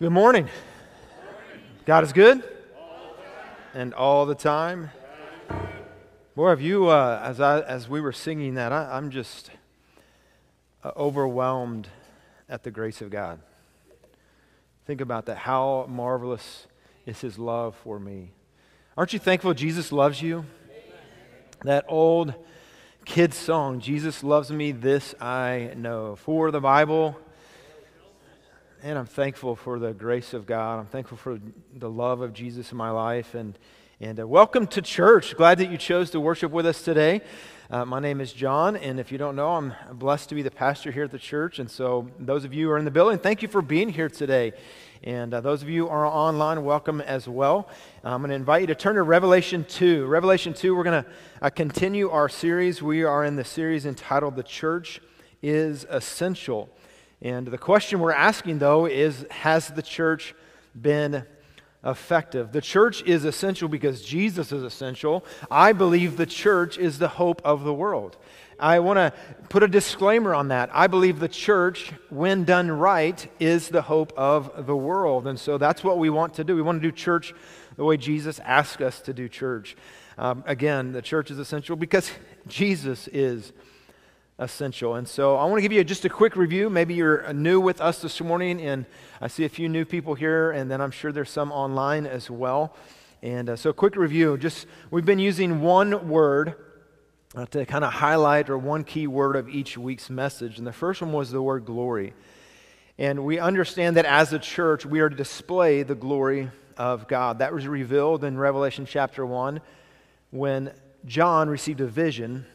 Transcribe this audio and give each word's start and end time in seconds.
Good 0.00 0.12
morning. 0.12 0.48
God 1.84 2.04
is 2.04 2.14
good? 2.14 2.42
And 3.74 3.92
all 3.92 4.24
the 4.24 4.34
time? 4.34 4.88
Boy, 6.34 6.48
have 6.48 6.62
you, 6.62 6.86
uh, 6.88 7.20
as, 7.22 7.38
I, 7.38 7.60
as 7.60 7.86
we 7.86 8.00
were 8.00 8.10
singing 8.10 8.54
that, 8.54 8.72
I, 8.72 8.96
am 8.96 9.10
just 9.10 9.50
uh, 10.82 10.92
overwhelmed 10.96 11.88
at 12.48 12.62
the 12.62 12.70
grace 12.70 13.02
of 13.02 13.10
God. 13.10 13.40
Think 14.86 15.02
about 15.02 15.26
that. 15.26 15.36
How 15.36 15.84
marvelous 15.86 16.66
is 17.04 17.20
His 17.20 17.38
love 17.38 17.76
for 17.76 18.00
me. 18.00 18.30
Aren't 18.96 19.12
you 19.12 19.18
thankful 19.18 19.52
Jesus 19.52 19.92
loves 19.92 20.22
you? 20.22 20.46
That 21.64 21.84
old 21.88 22.32
kid 23.04 23.34
song, 23.34 23.80
Jesus 23.80 24.24
loves 24.24 24.50
me, 24.50 24.72
this 24.72 25.14
I 25.20 25.74
know. 25.76 26.16
For 26.16 26.50
the 26.50 26.60
Bible, 26.62 27.20
and 28.82 28.98
I'm 28.98 29.06
thankful 29.06 29.56
for 29.56 29.78
the 29.78 29.92
grace 29.92 30.32
of 30.32 30.46
God. 30.46 30.78
I'm 30.78 30.86
thankful 30.86 31.18
for 31.18 31.38
the 31.74 31.90
love 31.90 32.22
of 32.22 32.32
Jesus 32.32 32.72
in 32.72 32.78
my 32.78 32.90
life. 32.90 33.34
And, 33.34 33.58
and 34.00 34.18
uh, 34.18 34.26
welcome 34.26 34.66
to 34.68 34.80
church. 34.80 35.36
Glad 35.36 35.58
that 35.58 35.70
you 35.70 35.76
chose 35.76 36.10
to 36.10 36.20
worship 36.20 36.50
with 36.50 36.64
us 36.64 36.82
today. 36.82 37.20
Uh, 37.70 37.84
my 37.84 38.00
name 38.00 38.20
is 38.20 38.32
John, 38.32 38.76
and 38.76 38.98
if 38.98 39.12
you 39.12 39.18
don't 39.18 39.36
know, 39.36 39.50
I'm 39.50 39.74
blessed 39.92 40.30
to 40.30 40.34
be 40.34 40.42
the 40.42 40.50
pastor 40.50 40.90
here 40.90 41.04
at 41.04 41.10
the 41.10 41.18
church. 41.18 41.58
And 41.58 41.70
so, 41.70 42.08
those 42.18 42.44
of 42.44 42.54
you 42.54 42.66
who 42.66 42.72
are 42.72 42.78
in 42.78 42.84
the 42.84 42.90
building, 42.90 43.18
thank 43.18 43.42
you 43.42 43.48
for 43.48 43.62
being 43.62 43.90
here 43.90 44.08
today. 44.08 44.54
And 45.04 45.34
uh, 45.34 45.40
those 45.40 45.62
of 45.62 45.68
you 45.68 45.84
who 45.84 45.90
are 45.90 46.06
online, 46.06 46.64
welcome 46.64 47.00
as 47.00 47.28
well. 47.28 47.68
I'm 48.02 48.22
going 48.22 48.30
to 48.30 48.36
invite 48.36 48.62
you 48.62 48.66
to 48.68 48.74
turn 48.74 48.96
to 48.96 49.02
Revelation 49.02 49.64
2. 49.68 50.06
Revelation 50.06 50.54
2, 50.54 50.74
we're 50.74 50.84
going 50.84 51.04
to 51.04 51.10
uh, 51.42 51.50
continue 51.50 52.10
our 52.10 52.28
series. 52.28 52.82
We 52.82 53.04
are 53.04 53.24
in 53.24 53.36
the 53.36 53.44
series 53.44 53.84
entitled 53.86 54.36
The 54.36 54.42
Church 54.42 55.00
is 55.42 55.86
Essential. 55.88 56.70
And 57.22 57.46
the 57.46 57.58
question 57.58 58.00
we're 58.00 58.12
asking, 58.12 58.58
though, 58.58 58.86
is 58.86 59.26
Has 59.30 59.68
the 59.68 59.82
church 59.82 60.34
been 60.80 61.24
effective? 61.84 62.52
The 62.52 62.60
church 62.60 63.02
is 63.02 63.24
essential 63.24 63.68
because 63.68 64.02
Jesus 64.02 64.52
is 64.52 64.62
essential. 64.62 65.24
I 65.50 65.72
believe 65.72 66.16
the 66.16 66.26
church 66.26 66.78
is 66.78 66.98
the 66.98 67.08
hope 67.08 67.42
of 67.44 67.64
the 67.64 67.74
world. 67.74 68.16
I 68.58 68.80
want 68.80 68.98
to 68.98 69.12
put 69.48 69.62
a 69.62 69.68
disclaimer 69.68 70.34
on 70.34 70.48
that. 70.48 70.70
I 70.72 70.86
believe 70.86 71.18
the 71.18 71.28
church, 71.28 71.92
when 72.10 72.44
done 72.44 72.70
right, 72.70 73.26
is 73.40 73.68
the 73.68 73.82
hope 73.82 74.12
of 74.16 74.66
the 74.66 74.76
world. 74.76 75.26
And 75.26 75.40
so 75.40 75.56
that's 75.56 75.82
what 75.82 75.98
we 75.98 76.10
want 76.10 76.34
to 76.34 76.44
do. 76.44 76.54
We 76.54 76.62
want 76.62 76.82
to 76.82 76.88
do 76.88 76.94
church 76.94 77.32
the 77.76 77.84
way 77.84 77.96
Jesus 77.96 78.38
asked 78.40 78.82
us 78.82 79.00
to 79.02 79.14
do 79.14 79.28
church. 79.28 79.76
Um, 80.18 80.44
again, 80.46 80.92
the 80.92 81.00
church 81.00 81.30
is 81.30 81.38
essential 81.38 81.76
because 81.76 82.10
Jesus 82.46 83.08
is 83.08 83.52
essential. 84.40 84.94
And 84.94 85.06
so 85.06 85.36
I 85.36 85.44
want 85.44 85.58
to 85.58 85.62
give 85.62 85.70
you 85.70 85.84
just 85.84 86.04
a 86.06 86.08
quick 86.08 86.34
review. 86.34 86.70
Maybe 86.70 86.94
you're 86.94 87.32
new 87.32 87.60
with 87.60 87.80
us 87.80 88.00
this 88.00 88.20
morning, 88.20 88.60
and 88.60 88.86
I 89.20 89.28
see 89.28 89.44
a 89.44 89.48
few 89.48 89.68
new 89.68 89.84
people 89.84 90.14
here, 90.14 90.50
and 90.50 90.70
then 90.70 90.80
I'm 90.80 90.90
sure 90.90 91.12
there's 91.12 91.30
some 91.30 91.52
online 91.52 92.06
as 92.06 92.30
well. 92.30 92.74
And 93.22 93.50
uh, 93.50 93.56
so, 93.56 93.72
quick 93.74 93.96
review. 93.96 94.38
Just 94.38 94.66
we've 94.90 95.04
been 95.04 95.18
using 95.18 95.60
one 95.60 96.08
word 96.08 96.54
uh, 97.36 97.44
to 97.46 97.66
kind 97.66 97.84
of 97.84 97.92
highlight, 97.92 98.48
or 98.48 98.56
one 98.56 98.82
key 98.82 99.06
word 99.06 99.36
of 99.36 99.48
each 99.48 99.76
week's 99.76 100.08
message. 100.08 100.56
And 100.56 100.66
the 100.66 100.72
first 100.72 101.02
one 101.02 101.12
was 101.12 101.30
the 101.30 101.42
word 101.42 101.66
glory. 101.66 102.14
And 102.98 103.24
we 103.24 103.38
understand 103.38 103.96
that 103.98 104.06
as 104.06 104.32
a 104.32 104.38
church, 104.38 104.84
we 104.86 105.00
are 105.00 105.10
to 105.10 105.16
display 105.16 105.82
the 105.82 105.94
glory 105.94 106.50
of 106.78 107.08
God. 107.08 107.38
That 107.40 107.52
was 107.52 107.66
revealed 107.66 108.24
in 108.24 108.38
Revelation 108.38 108.86
chapter 108.86 109.24
1 109.24 109.60
when 110.30 110.72
John 111.04 111.50
received 111.50 111.82
a 111.82 111.86
vision 111.86 112.46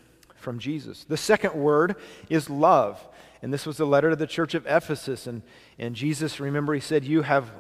from 0.46 0.60
Jesus. 0.60 1.04
The 1.04 1.18
second 1.18 1.56
word 1.56 1.96
is 2.30 2.50
love. 2.50 3.06
And 3.42 3.52
this 3.52 3.66
was 3.66 3.78
the 3.78 3.86
letter 3.86 4.12
to 4.12 4.16
the 4.16 4.28
church 4.28 4.54
of 4.54 4.66
Ephesus. 4.68 5.26
And, 5.26 5.42
and 5.80 5.96
Jesus, 5.96 6.40
remember, 6.40 6.74
he 6.76 6.80
said, 6.80 7.04
You 7.04 7.24
have 7.24 7.52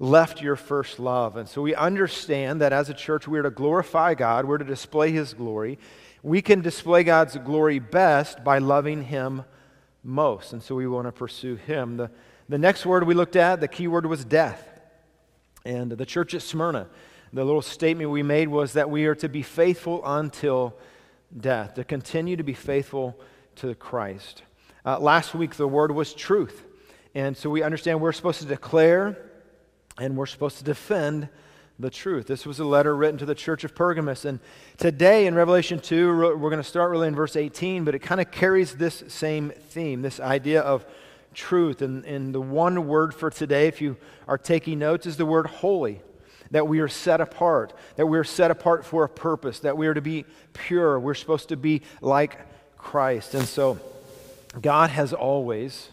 left 0.00 0.40
your 0.40 0.56
first 0.56 0.98
love. 0.98 1.36
And 1.36 1.46
so 1.46 1.60
we 1.60 1.74
understand 1.74 2.62
that 2.62 2.72
as 2.72 2.88
a 2.88 2.94
church, 2.94 3.28
we're 3.28 3.42
to 3.42 3.50
glorify 3.50 4.14
God, 4.14 4.46
we're 4.46 4.58
to 4.58 4.64
display 4.64 5.12
his 5.12 5.34
glory. 5.34 5.78
We 6.22 6.40
can 6.40 6.62
display 6.62 7.04
God's 7.04 7.36
glory 7.36 7.78
best 7.78 8.42
by 8.42 8.58
loving 8.58 9.02
him 9.02 9.44
most. 10.02 10.54
And 10.54 10.62
so 10.62 10.74
we 10.74 10.86
want 10.86 11.06
to 11.06 11.12
pursue 11.12 11.56
him. 11.56 11.98
The, 11.98 12.10
the 12.48 12.58
next 12.58 12.86
word 12.86 13.04
we 13.04 13.14
looked 13.14 13.36
at, 13.36 13.60
the 13.60 13.68
key 13.68 13.88
word 13.88 14.06
was 14.06 14.24
death. 14.24 14.68
And 15.66 15.92
the 15.92 16.06
church 16.06 16.32
at 16.34 16.42
Smyrna, 16.42 16.88
the 17.32 17.44
little 17.44 17.62
statement 17.62 18.10
we 18.10 18.22
made 18.22 18.48
was 18.48 18.72
that 18.72 18.88
we 18.88 19.04
are 19.06 19.14
to 19.16 19.28
be 19.28 19.42
faithful 19.42 20.00
until 20.04 20.74
death, 21.38 21.74
to 21.74 21.84
continue 21.84 22.36
to 22.36 22.42
be 22.42 22.54
faithful 22.54 23.18
to 23.56 23.74
Christ. 23.74 24.42
Uh, 24.84 24.98
last 24.98 25.34
week, 25.34 25.54
the 25.54 25.68
word 25.68 25.92
was 25.92 26.14
truth. 26.14 26.64
And 27.14 27.36
so 27.36 27.50
we 27.50 27.62
understand 27.62 28.00
we're 28.00 28.12
supposed 28.12 28.40
to 28.40 28.46
declare 28.46 29.18
and 29.98 30.16
we're 30.16 30.26
supposed 30.26 30.58
to 30.58 30.64
defend 30.64 31.28
the 31.78 31.90
truth. 31.90 32.26
This 32.26 32.46
was 32.46 32.58
a 32.58 32.64
letter 32.64 32.96
written 32.96 33.18
to 33.18 33.26
the 33.26 33.34
church 33.34 33.64
of 33.64 33.74
Pergamos. 33.74 34.24
And 34.24 34.40
today 34.78 35.26
in 35.26 35.34
Revelation 35.34 35.80
2, 35.80 36.16
we're 36.16 36.50
going 36.50 36.56
to 36.56 36.62
start 36.62 36.90
really 36.90 37.08
in 37.08 37.14
verse 37.14 37.36
18, 37.36 37.84
but 37.84 37.94
it 37.94 38.00
kind 38.00 38.20
of 38.20 38.30
carries 38.30 38.76
this 38.76 39.04
same 39.08 39.50
theme, 39.50 40.02
this 40.02 40.20
idea 40.20 40.62
of 40.62 40.86
truth. 41.34 41.82
And, 41.82 42.04
and 42.04 42.34
the 42.34 42.40
one 42.40 42.86
word 42.86 43.14
for 43.14 43.30
today, 43.30 43.66
if 43.66 43.80
you 43.80 43.96
are 44.26 44.38
taking 44.38 44.78
notes, 44.78 45.06
is 45.06 45.16
the 45.16 45.26
word 45.26 45.46
holy 45.46 46.00
that 46.52 46.68
we 46.68 46.80
are 46.80 46.88
set 46.88 47.20
apart, 47.20 47.72
that 47.96 48.06
we 48.06 48.16
are 48.18 48.24
set 48.24 48.50
apart 48.50 48.86
for 48.86 49.04
a 49.04 49.08
purpose, 49.08 49.60
that 49.60 49.76
we 49.76 49.86
are 49.88 49.94
to 49.94 50.00
be 50.00 50.24
pure. 50.52 51.00
We're 51.00 51.14
supposed 51.14 51.48
to 51.48 51.56
be 51.56 51.82
like 52.00 52.38
Christ. 52.78 53.34
And 53.34 53.46
so, 53.46 53.80
God 54.60 54.90
has 54.90 55.12
always, 55.12 55.88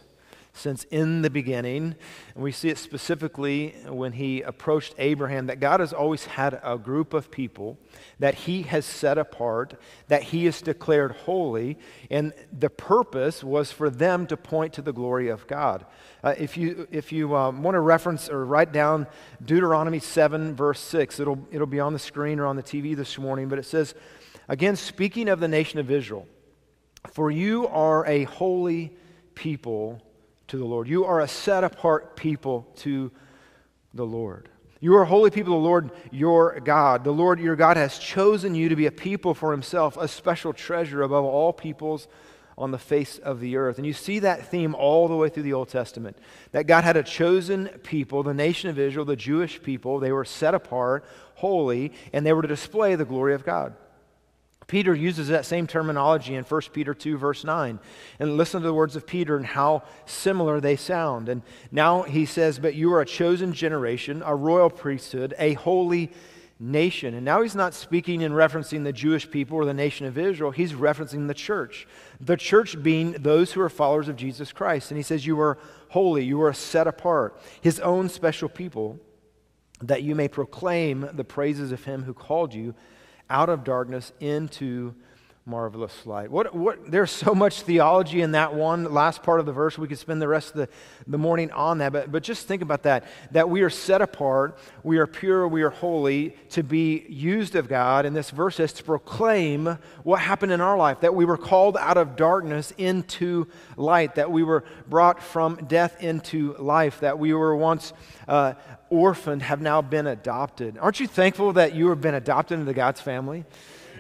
since 0.60 0.84
in 0.86 1.22
the 1.22 1.30
beginning, 1.30 1.96
and 2.36 2.44
we 2.44 2.52
see 2.52 2.70
it 2.70 2.78
specifically 2.78 3.76
when 3.88 4.12
he 4.12 4.42
approached 4.42 4.94
Abraham, 4.98 5.48
that 5.48 5.60
God 5.60 5.80
has 5.80 5.94
always 5.94 6.26
had 6.26 6.60
a 6.64 6.78
group 6.78 7.14
of 7.14 7.32
people 7.32 7.78
that 8.20 8.36
he 8.36 8.64
has 8.64 8.86
set 8.86 9.18
apart, 9.18 9.80
that 10.08 10.24
he 10.24 10.46
has 10.46 10.62
declared 10.62 11.14
holy, 11.14 11.78
and 12.12 12.34
the 12.52 12.70
purpose 12.70 13.44
was 13.44 13.72
for 13.72 13.90
them 13.90 14.28
to 14.28 14.38
point 14.38 14.74
to 14.74 14.82
the 14.82 14.94
glory 14.94 15.30
of 15.30 15.48
God. 15.48 15.86
Uh, 16.24 16.36
if 16.38 16.58
you, 16.58 16.88
if 16.92 17.12
you 17.12 17.36
um, 17.36 17.64
want 17.64 17.76
to 17.76 17.80
reference 17.80 18.30
or 18.30 18.46
write 18.46 18.72
down 18.72 19.08
Deuteronomy 19.44 20.00
7, 20.00 20.56
verse 20.56 20.80
6, 20.82 21.20
it'll, 21.20 21.48
it'll 21.52 21.68
be 21.68 21.80
on 21.80 21.94
the 21.94 22.00
screen 22.00 22.40
or 22.40 22.46
on 22.46 22.58
the 22.58 22.64
TV 22.64 22.96
this 22.96 23.18
morning, 23.18 23.48
but 23.48 23.58
it 23.58 23.66
says, 23.66 23.96
again, 24.48 24.76
speaking 24.76 25.30
of 25.30 25.40
the 25.40 25.48
nation 25.48 25.80
of 25.80 25.90
Israel, 25.90 26.28
for 27.14 27.32
you 27.32 27.68
are 27.68 28.06
a 28.06 28.26
holy 28.26 28.92
people 29.36 30.02
to 30.50 30.58
the 30.58 30.66
Lord. 30.66 30.88
You 30.88 31.06
are 31.06 31.22
a 31.22 31.28
set 31.28 31.64
apart 31.64 32.16
people 32.16 32.68
to 32.78 33.12
the 33.94 34.06
Lord. 34.06 34.50
You 34.82 34.96
are 34.96 35.06
holy 35.06 35.30
people, 35.30 35.54
the 35.54 35.68
Lord 35.68 35.92
your 36.12 36.60
God. 36.60 37.04
The 37.04 37.12
Lord 37.12 37.40
your 37.40 37.56
God 37.56 37.78
has 37.78 37.98
chosen 37.98 38.56
you 38.56 38.70
to 38.70 38.76
be 38.76 38.86
a 38.86 38.92
people 38.92 39.34
for 39.34 39.52
himself, 39.52 39.98
a 39.98 40.08
special 40.08 40.54
treasure 40.54 41.02
above 41.02 41.26
all 41.26 41.52
peoples 41.52 42.08
on 42.58 42.72
the 42.72 42.78
face 42.78 43.18
of 43.18 43.40
the 43.40 43.58
earth. 43.58 43.78
And 43.78 43.86
you 43.86 43.94
see 43.94 44.20
that 44.20 44.48
theme 44.48 44.76
all 44.76 45.08
the 45.08 45.16
way 45.16 45.30
through 45.30 45.44
the 45.44 45.54
Old 45.54 45.70
Testament 45.70 46.18
that 46.52 46.68
God 46.68 46.84
had 46.84 46.98
a 46.98 47.04
chosen 47.04 47.68
people, 47.84 48.24
the 48.24 48.34
nation 48.34 48.70
of 48.70 48.80
Israel, 48.80 49.06
the 49.06 49.16
Jewish 49.16 49.62
people. 49.62 50.00
They 50.00 50.12
were 50.12 50.26
set 50.26 50.54
apart, 50.54 51.06
holy, 51.36 51.94
and 52.14 52.26
they 52.26 52.34
were 52.34 52.42
to 52.42 52.48
display 52.48 52.96
the 52.96 53.06
glory 53.06 53.34
of 53.34 53.46
God. 53.46 53.74
Peter 54.70 54.94
uses 54.94 55.28
that 55.30 55.48
same 55.48 55.66
terminology 55.66 56.36
in 56.36 56.44
1 56.44 56.62
Peter 56.72 56.94
2, 56.94 57.18
verse 57.18 57.44
9. 57.44 57.80
And 58.20 58.38
listen 58.38 58.62
to 58.62 58.68
the 58.68 58.74
words 58.74 58.96
of 58.96 59.08
Peter 59.08 59.36
and 59.36 59.46
how 59.46 59.82
similar 60.06 60.62
they 60.62 60.76
sound. 60.76 61.28
And 61.28 61.42
now 61.72 62.04
he 62.04 62.28
says, 62.28 62.60
But 62.60 62.76
you 62.76 62.94
are 62.94 63.02
a 63.02 63.06
chosen 63.06 63.52
generation, 63.52 64.22
a 64.24 64.36
royal 64.36 64.70
priesthood, 64.70 65.34
a 65.40 65.54
holy 65.56 66.12
nation. 66.60 67.16
And 67.16 67.26
now 67.26 67.42
he's 67.42 67.56
not 67.56 67.74
speaking 67.74 68.24
and 68.24 68.36
referencing 68.36 68.84
the 68.84 68.94
Jewish 68.94 69.30
people 69.32 69.58
or 69.58 69.66
the 69.66 69.74
nation 69.74 70.06
of 70.06 70.20
Israel, 70.20 70.52
he's 70.52 70.74
referencing 70.74 71.28
the 71.28 71.34
church. 71.34 71.88
The 72.22 72.38
church 72.38 72.82
being 72.84 73.14
those 73.14 73.52
who 73.52 73.62
are 73.62 73.70
followers 73.70 74.08
of 74.08 74.18
Jesus 74.18 74.52
Christ. 74.52 74.92
And 74.92 75.00
he 75.00 75.04
says, 75.04 75.26
You 75.26 75.40
are 75.42 75.58
holy, 75.90 76.24
you 76.26 76.44
are 76.44 76.54
set 76.54 76.86
apart, 76.86 77.42
his 77.60 77.80
own 77.80 78.08
special 78.08 78.50
people, 78.50 79.00
that 79.82 80.04
you 80.04 80.14
may 80.14 80.28
proclaim 80.28 81.10
the 81.14 81.24
praises 81.24 81.72
of 81.72 81.86
him 81.86 82.04
who 82.04 82.14
called 82.14 82.54
you 82.54 82.76
out 83.30 83.50
of 83.50 83.64
darkness 83.64 84.12
into 84.20 84.96
marvelous 85.50 86.06
light. 86.06 86.30
What, 86.30 86.54
what, 86.54 86.92
there's 86.92 87.10
so 87.10 87.34
much 87.34 87.64
theology 87.64 88.22
in 88.22 88.34
that 88.34 88.54
one 88.54 88.94
last 88.94 89.24
part 89.24 89.40
of 89.40 89.48
the 89.48 89.52
verse. 89.52 89.78
We 89.78 89.88
could 89.88 89.98
spend 89.98 90.22
the 90.22 90.28
rest 90.28 90.52
of 90.52 90.58
the, 90.58 90.70
the 91.08 91.18
morning 91.18 91.50
on 91.52 91.80
that. 91.80 91.92
But, 91.92 92.12
but 92.12 92.22
just 92.22 92.48
think 92.48 92.62
about 92.62 92.84
that 92.84 93.06
that 93.32 93.50
we 93.50 93.62
are 93.62 93.70
set 93.70 94.02
apart, 94.02 94.60
we 94.84 95.00
are 95.00 95.08
pure, 95.08 95.48
we 95.48 95.64
are 95.64 95.72
holy 95.72 96.36
to 96.52 96.62
be 96.62 97.06
used 97.10 97.56
of 97.56 97.68
God. 97.68 98.06
And 98.06 98.16
this 98.16 98.30
verse 98.30 98.60
is 98.60 98.72
to 98.74 98.84
proclaim 98.84 99.80
what 100.04 100.20
happened 100.22 100.52
in 100.52 100.62
our 100.62 100.78
life 100.78 101.02
that 101.02 101.16
we 101.16 101.26
were 101.26 101.38
called 101.38 101.78
out 101.78 101.98
of 101.98 102.16
darkness 102.16 102.72
into 102.78 103.48
light, 103.76 104.16
that 104.16 104.32
we 104.32 104.44
were 104.44 104.64
brought 104.88 105.22
from 105.22 105.56
death 105.68 106.02
into 106.04 106.54
life, 106.60 107.00
that 107.00 107.18
we 107.18 107.34
were 107.34 107.56
once. 107.56 107.92
Uh, 108.28 108.54
orphaned 108.90 109.42
have 109.42 109.62
now 109.62 109.82
been 109.82 110.08
adopted. 110.08 110.78
Aren't 110.78 111.00
you 111.00 111.08
thankful 111.08 111.54
that 111.54 111.74
you 111.74 111.90
have 111.90 112.02
been 112.02 112.16
adopted 112.16 112.60
into 112.60 112.74
God's 112.74 113.02
family? 113.02 113.46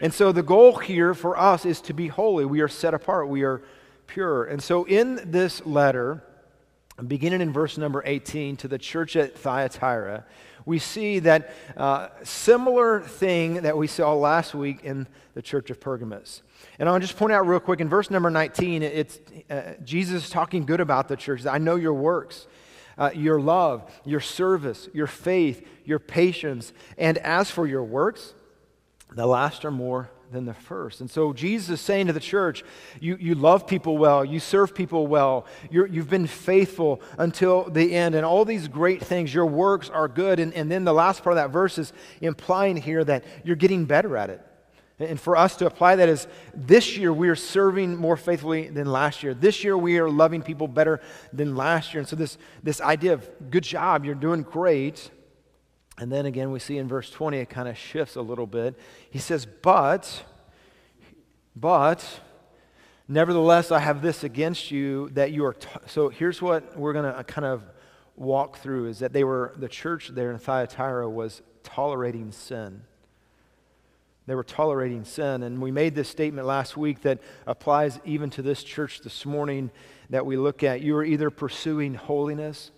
And 0.01 0.13
so 0.13 0.31
the 0.31 0.43
goal 0.43 0.77
here 0.77 1.13
for 1.13 1.37
us 1.37 1.65
is 1.65 1.81
to 1.81 1.93
be 1.93 2.07
holy. 2.07 2.45
We 2.45 2.61
are 2.61 2.67
set 2.67 2.93
apart, 2.93 3.27
we 3.27 3.43
are 3.43 3.61
pure. 4.07 4.45
And 4.45 4.61
so 4.61 4.85
in 4.85 5.19
this 5.31 5.65
letter, 5.65 6.23
beginning 7.07 7.41
in 7.41 7.51
verse 7.53 7.77
number 7.77 8.01
18 8.05 8.57
to 8.57 8.67
the 8.67 8.77
church 8.77 9.15
at 9.15 9.37
Thyatira, 9.37 10.25
we 10.65 10.79
see 10.79 11.19
that 11.19 11.53
uh, 11.77 12.09
similar 12.23 13.01
thing 13.01 13.55
that 13.61 13.77
we 13.77 13.87
saw 13.87 14.13
last 14.13 14.53
week 14.53 14.83
in 14.83 15.07
the 15.33 15.41
church 15.41 15.69
of 15.69 15.79
Pergamos. 15.79 16.43
And 16.77 16.87
I'll 16.87 16.99
just 16.99 17.17
point 17.17 17.33
out 17.33 17.47
real 17.47 17.59
quick 17.59 17.79
in 17.79 17.89
verse 17.89 18.09
number 18.09 18.29
19, 18.29 18.83
it's 18.83 19.19
uh, 19.49 19.73
Jesus 19.83 20.29
talking 20.29 20.65
good 20.65 20.79
about 20.79 21.07
the 21.07 21.15
church. 21.15 21.45
I 21.45 21.57
know 21.57 21.75
your 21.75 21.93
works, 21.93 22.47
uh, 22.99 23.09
your 23.15 23.39
love, 23.39 23.89
your 24.05 24.19
service, 24.19 24.89
your 24.93 25.07
faith, 25.07 25.65
your 25.85 25.99
patience. 25.99 26.73
And 26.97 27.17
as 27.19 27.49
for 27.49 27.65
your 27.65 27.83
works, 27.83 28.35
the 29.11 29.25
last 29.25 29.65
are 29.65 29.71
more 29.71 30.11
than 30.31 30.45
the 30.45 30.53
first. 30.53 31.01
And 31.01 31.09
so 31.09 31.33
Jesus 31.33 31.69
is 31.69 31.81
saying 31.81 32.07
to 32.07 32.13
the 32.13 32.19
church, 32.19 32.63
you, 32.99 33.17
you 33.19 33.33
love 33.33 33.65
people 33.65 33.97
well, 33.97 34.23
you 34.23 34.39
serve 34.39 34.75
people 34.75 35.07
well, 35.07 35.47
you 35.71 35.85
have 35.85 36.09
been 36.09 36.27
faithful 36.27 37.01
until 37.17 37.63
the 37.63 37.95
end, 37.95 38.13
and 38.13 38.25
all 38.25 38.45
these 38.45 38.67
great 38.67 39.01
things, 39.03 39.33
your 39.33 39.47
works 39.47 39.89
are 39.89 40.07
good. 40.07 40.39
And, 40.39 40.53
and 40.53 40.71
then 40.71 40.83
the 40.83 40.93
last 40.93 41.23
part 41.23 41.33
of 41.33 41.37
that 41.37 41.49
verse 41.49 41.79
is 41.79 41.93
implying 42.21 42.77
here 42.77 43.03
that 43.03 43.23
you're 43.43 43.55
getting 43.55 43.85
better 43.85 44.15
at 44.17 44.29
it. 44.29 44.45
And 44.99 45.19
for 45.19 45.37
us 45.37 45.55
to 45.57 45.65
apply 45.65 45.95
that 45.95 46.09
is 46.09 46.27
this 46.53 46.97
year 46.97 47.13
we 47.13 47.29
are 47.29 47.35
serving 47.35 47.95
more 47.95 48.17
faithfully 48.17 48.67
than 48.67 48.85
last 48.85 49.23
year. 49.23 49.33
This 49.33 49.63
year 49.63 49.77
we 49.77 49.97
are 49.97 50.09
loving 50.09 50.41
people 50.41 50.67
better 50.67 50.99
than 51.31 51.55
last 51.55 51.93
year. 51.93 51.99
And 51.99 52.07
so 52.07 52.17
this, 52.17 52.37
this 52.63 52.81
idea 52.81 53.13
of 53.13 53.29
good 53.49 53.63
job, 53.63 54.03
you're 54.03 54.15
doing 54.15 54.41
great, 54.41 55.09
and 55.99 56.09
then 56.11 56.25
again, 56.25 56.51
we 56.51 56.59
see 56.59 56.77
in 56.77 56.87
verse 56.87 57.09
20, 57.09 57.37
it 57.37 57.49
kind 57.49 57.67
of 57.67 57.77
shifts 57.77 58.15
a 58.15 58.21
little 58.21 58.47
bit. 58.47 58.79
He 59.09 59.19
says, 59.19 59.45
But, 59.45 60.23
but, 61.55 62.21
nevertheless, 63.07 63.69
I 63.71 63.79
have 63.79 64.01
this 64.01 64.23
against 64.23 64.71
you 64.71 65.09
that 65.09 65.31
you 65.31 65.43
are. 65.45 65.53
T-. 65.53 65.67
So 65.87 66.07
here's 66.07 66.41
what 66.41 66.77
we're 66.77 66.93
going 66.93 67.11
to 67.11 67.17
uh, 67.17 67.23
kind 67.23 67.45
of 67.45 67.63
walk 68.15 68.59
through 68.59 68.87
is 68.87 68.99
that 68.99 69.11
they 69.11 69.25
were, 69.25 69.53
the 69.57 69.67
church 69.67 70.09
there 70.09 70.31
in 70.31 70.37
Thyatira 70.37 71.09
was 71.09 71.41
tolerating 71.63 72.31
sin. 72.31 72.83
They 74.29 74.35
were 74.35 74.43
tolerating 74.43 75.05
sin. 75.05 75.41
And 75.41 75.59
we 75.59 75.71
made 75.71 75.95
this 75.95 76.07
statement 76.07 76.45
last 76.45 76.77
week 76.77 77.01
that 77.01 77.17
applies 77.47 77.99
even 78.05 78.29
to 78.29 78.43
this 78.43 78.63
church 78.63 79.01
this 79.01 79.25
morning 79.25 79.71
that 80.11 80.23
we 80.23 80.37
look 80.37 80.61
at. 80.61 80.81
You 80.81 80.95
are 80.97 81.03
either 81.03 81.31
pursuing 81.31 81.95
holiness 81.95 82.69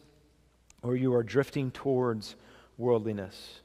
or 0.81 0.95
you 0.95 1.13
are 1.13 1.24
drifting 1.24 1.69
towards 1.69 2.36
worldliness. 2.77 3.59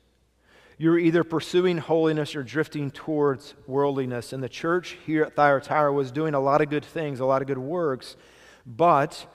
You're 0.78 0.98
either 0.98 1.22
pursuing 1.22 1.78
holiness 1.78 2.34
or 2.34 2.42
drifting 2.42 2.90
towards 2.90 3.54
worldliness. 3.68 4.32
And 4.32 4.42
the 4.42 4.48
church 4.48 4.98
here 5.06 5.22
at 5.22 5.36
Thyatira 5.36 5.92
was 5.92 6.10
doing 6.10 6.34
a 6.34 6.40
lot 6.40 6.62
of 6.62 6.68
good 6.68 6.84
things, 6.84 7.20
a 7.20 7.24
lot 7.24 7.40
of 7.40 7.46
good 7.46 7.56
works, 7.56 8.16
but 8.66 9.32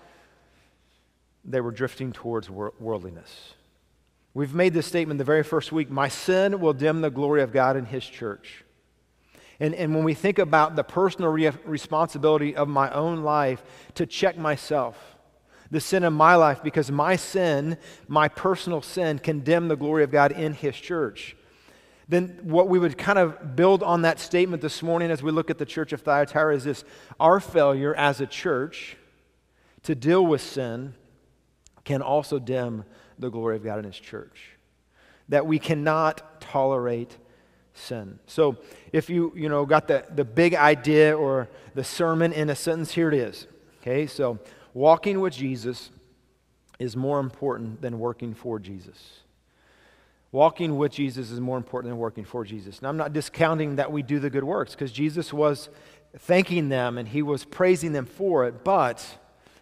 they 1.45 1.62
were 1.62 1.71
drifting 1.71 2.12
towards 2.12 2.50
worldliness. 2.50 3.53
We've 4.33 4.53
made 4.53 4.73
this 4.73 4.87
statement 4.87 5.17
the 5.17 5.23
very 5.23 5.43
first 5.43 5.71
week 5.71 5.89
my 5.89 6.07
sin 6.07 6.59
will 6.59 6.73
dim 6.73 7.01
the 7.01 7.09
glory 7.09 7.41
of 7.41 7.51
God 7.51 7.75
in 7.75 7.85
His 7.85 8.05
church. 8.05 8.63
And, 9.59 9.75
and 9.75 9.93
when 9.93 10.03
we 10.03 10.13
think 10.13 10.39
about 10.39 10.75
the 10.75 10.83
personal 10.83 11.29
re- 11.29 11.51
responsibility 11.65 12.55
of 12.55 12.67
my 12.67 12.89
own 12.91 13.23
life 13.23 13.61
to 13.95 14.05
check 14.05 14.37
myself, 14.37 14.97
the 15.69 15.79
sin 15.79 16.03
in 16.03 16.13
my 16.13 16.35
life 16.35 16.63
because 16.63 16.91
my 16.91 17.15
sin, 17.15 17.77
my 18.07 18.27
personal 18.27 18.81
sin, 18.81 19.19
condemn 19.19 19.67
the 19.67 19.75
glory 19.75 20.03
of 20.03 20.11
God 20.11 20.31
in 20.31 20.53
His 20.53 20.75
church. 20.75 21.35
Then, 22.07 22.39
what 22.43 22.67
we 22.67 22.79
would 22.79 22.97
kind 22.97 23.19
of 23.19 23.55
build 23.55 23.83
on 23.83 24.01
that 24.01 24.19
statement 24.19 24.61
this 24.61 24.81
morning 24.81 25.11
as 25.11 25.21
we 25.21 25.31
look 25.31 25.49
at 25.49 25.57
the 25.57 25.65
church 25.65 25.93
of 25.93 26.01
Thyatira 26.01 26.55
is 26.55 26.63
this 26.63 26.83
our 27.19 27.39
failure 27.39 27.95
as 27.95 28.19
a 28.19 28.27
church 28.27 28.97
to 29.83 29.95
deal 29.95 30.25
with 30.25 30.41
sin 30.41 30.93
can 31.83 32.01
also 32.01 32.39
dim 32.39 32.83
the 33.19 33.29
glory 33.29 33.55
of 33.55 33.63
God 33.63 33.79
in 33.79 33.85
His 33.85 33.99
church. 33.99 34.51
That 35.29 35.45
we 35.45 35.59
cannot 35.59 36.41
tolerate 36.41 37.17
sin. 37.73 38.19
So, 38.27 38.57
if 38.91 39.09
you, 39.09 39.31
you 39.35 39.49
know, 39.49 39.65
got 39.65 39.87
the, 39.87 40.05
the 40.13 40.25
big 40.25 40.55
idea 40.55 41.15
or 41.15 41.47
the 41.73 41.83
sermon 41.83 42.33
in 42.33 42.49
a 42.49 42.55
sentence, 42.55 42.91
here 42.91 43.07
it 43.07 43.13
is. 43.13 43.47
Okay, 43.81 44.07
so 44.07 44.39
walking 44.73 45.19
with 45.21 45.33
Jesus 45.33 45.89
is 46.79 46.95
more 46.95 47.19
important 47.19 47.81
than 47.81 47.99
working 47.99 48.33
for 48.33 48.59
Jesus. 48.59 49.21
Walking 50.31 50.77
with 50.77 50.93
Jesus 50.93 51.29
is 51.29 51.39
more 51.39 51.57
important 51.57 51.91
than 51.91 51.99
working 51.99 52.23
for 52.23 52.45
Jesus. 52.45 52.81
Now, 52.81 52.89
I'm 52.89 52.97
not 52.97 53.11
discounting 53.11 53.75
that 53.75 53.91
we 53.91 54.01
do 54.01 54.19
the 54.19 54.29
good 54.29 54.43
works 54.43 54.73
because 54.73 54.91
Jesus 54.91 55.33
was 55.33 55.69
thanking 56.17 56.69
them 56.69 56.97
and 56.97 57.07
he 57.07 57.21
was 57.21 57.43
praising 57.43 57.91
them 57.91 58.05
for 58.05 58.45
it, 58.45 58.63
but 58.63 59.17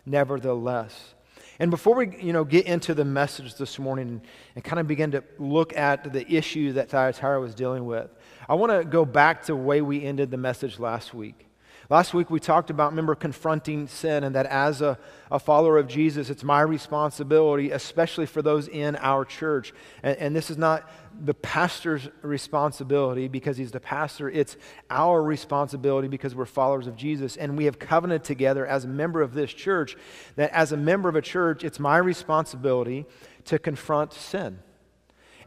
nevertheless. 0.05 1.15
And 1.59 1.69
before 1.69 1.95
we 1.95 2.17
you 2.21 2.31
know, 2.31 2.45
get 2.45 2.65
into 2.65 2.93
the 2.93 3.03
message 3.03 3.55
this 3.55 3.77
morning 3.77 4.21
and 4.55 4.63
kind 4.63 4.79
of 4.79 4.87
begin 4.87 5.11
to 5.11 5.23
look 5.37 5.75
at 5.75 6.13
the 6.13 6.29
issue 6.31 6.73
that 6.73 6.89
Thyatira 6.89 7.39
was 7.39 7.53
dealing 7.53 7.85
with, 7.85 8.09
I 8.47 8.55
want 8.55 8.71
to 8.71 8.85
go 8.85 9.03
back 9.03 9.41
to 9.41 9.47
the 9.47 9.55
way 9.57 9.81
we 9.81 10.03
ended 10.03 10.31
the 10.31 10.37
message 10.37 10.79
last 10.79 11.13
week. 11.13 11.45
Last 11.89 12.13
week 12.13 12.29
we 12.29 12.39
talked 12.39 12.69
about, 12.69 12.91
remember, 12.91 13.15
confronting 13.15 13.87
sin, 13.87 14.23
and 14.23 14.35
that 14.35 14.45
as 14.45 14.81
a, 14.81 14.97
a 15.31 15.39
follower 15.39 15.79
of 15.79 15.87
Jesus, 15.87 16.29
it's 16.29 16.43
my 16.43 16.61
responsibility, 16.61 17.71
especially 17.71 18.27
for 18.27 18.43
those 18.43 18.67
in 18.67 18.95
our 18.97 19.25
church. 19.25 19.73
And, 20.03 20.15
and 20.17 20.35
this 20.35 20.51
is 20.51 20.57
not 20.57 20.89
the 21.23 21.33
pastor's 21.33 22.07
responsibility 22.21 23.27
because 23.27 23.57
he's 23.57 23.71
the 23.71 23.79
pastor, 23.79 24.29
it's 24.29 24.57
our 24.89 25.21
responsibility 25.21 26.07
because 26.07 26.35
we're 26.35 26.45
followers 26.45 26.87
of 26.87 26.95
Jesus. 26.95 27.37
And 27.37 27.57
we 27.57 27.65
have 27.65 27.79
covenanted 27.79 28.23
together 28.23 28.65
as 28.65 28.85
a 28.85 28.87
member 28.87 29.21
of 29.21 29.33
this 29.33 29.53
church 29.53 29.97
that 30.35 30.51
as 30.51 30.71
a 30.71 30.77
member 30.77 31.09
of 31.09 31.15
a 31.15 31.21
church, 31.21 31.63
it's 31.63 31.79
my 31.79 31.97
responsibility 31.97 33.05
to 33.45 33.59
confront 33.59 34.13
sin. 34.13 34.59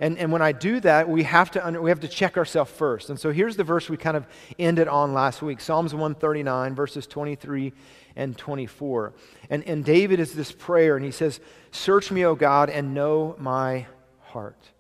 And, 0.01 0.19
and 0.19 0.33
when 0.33 0.43
I 0.43 0.53
do 0.53 0.81
that, 0.81 1.09
we 1.09 1.23
have, 1.23 1.51
to 1.53 1.65
under, 1.65 1.81
we 1.81 1.91
have 1.91 2.01
to 2.01 2.09
check 2.09 2.37
ourselves 2.37 2.73
first. 2.73 3.09
And 3.09 3.21
so 3.21 3.31
here's 3.31 3.57
the 3.57 3.65
verse 3.65 3.89
we 3.89 3.97
kind 3.97 4.17
of 4.17 4.27
ended 4.59 4.89
on 4.89 5.15
last 5.15 5.43
week 5.43 5.61
Psalms 5.61 5.95
139, 5.95 6.75
verses 6.75 7.07
23 7.07 7.73
and 8.17 8.37
24. 8.37 9.13
And, 9.49 9.63
and 9.65 9.85
David 9.85 10.19
is 10.19 10.33
this 10.33 10.51
prayer, 10.51 10.97
and 10.97 11.05
he 11.05 11.13
says, 11.13 11.41
Search 11.71 12.11
me, 12.11 12.25
O 12.25 12.35
God, 12.35 12.69
and 12.69 12.95
know 12.95 13.37
my 13.39 13.87
heart. 14.21 14.73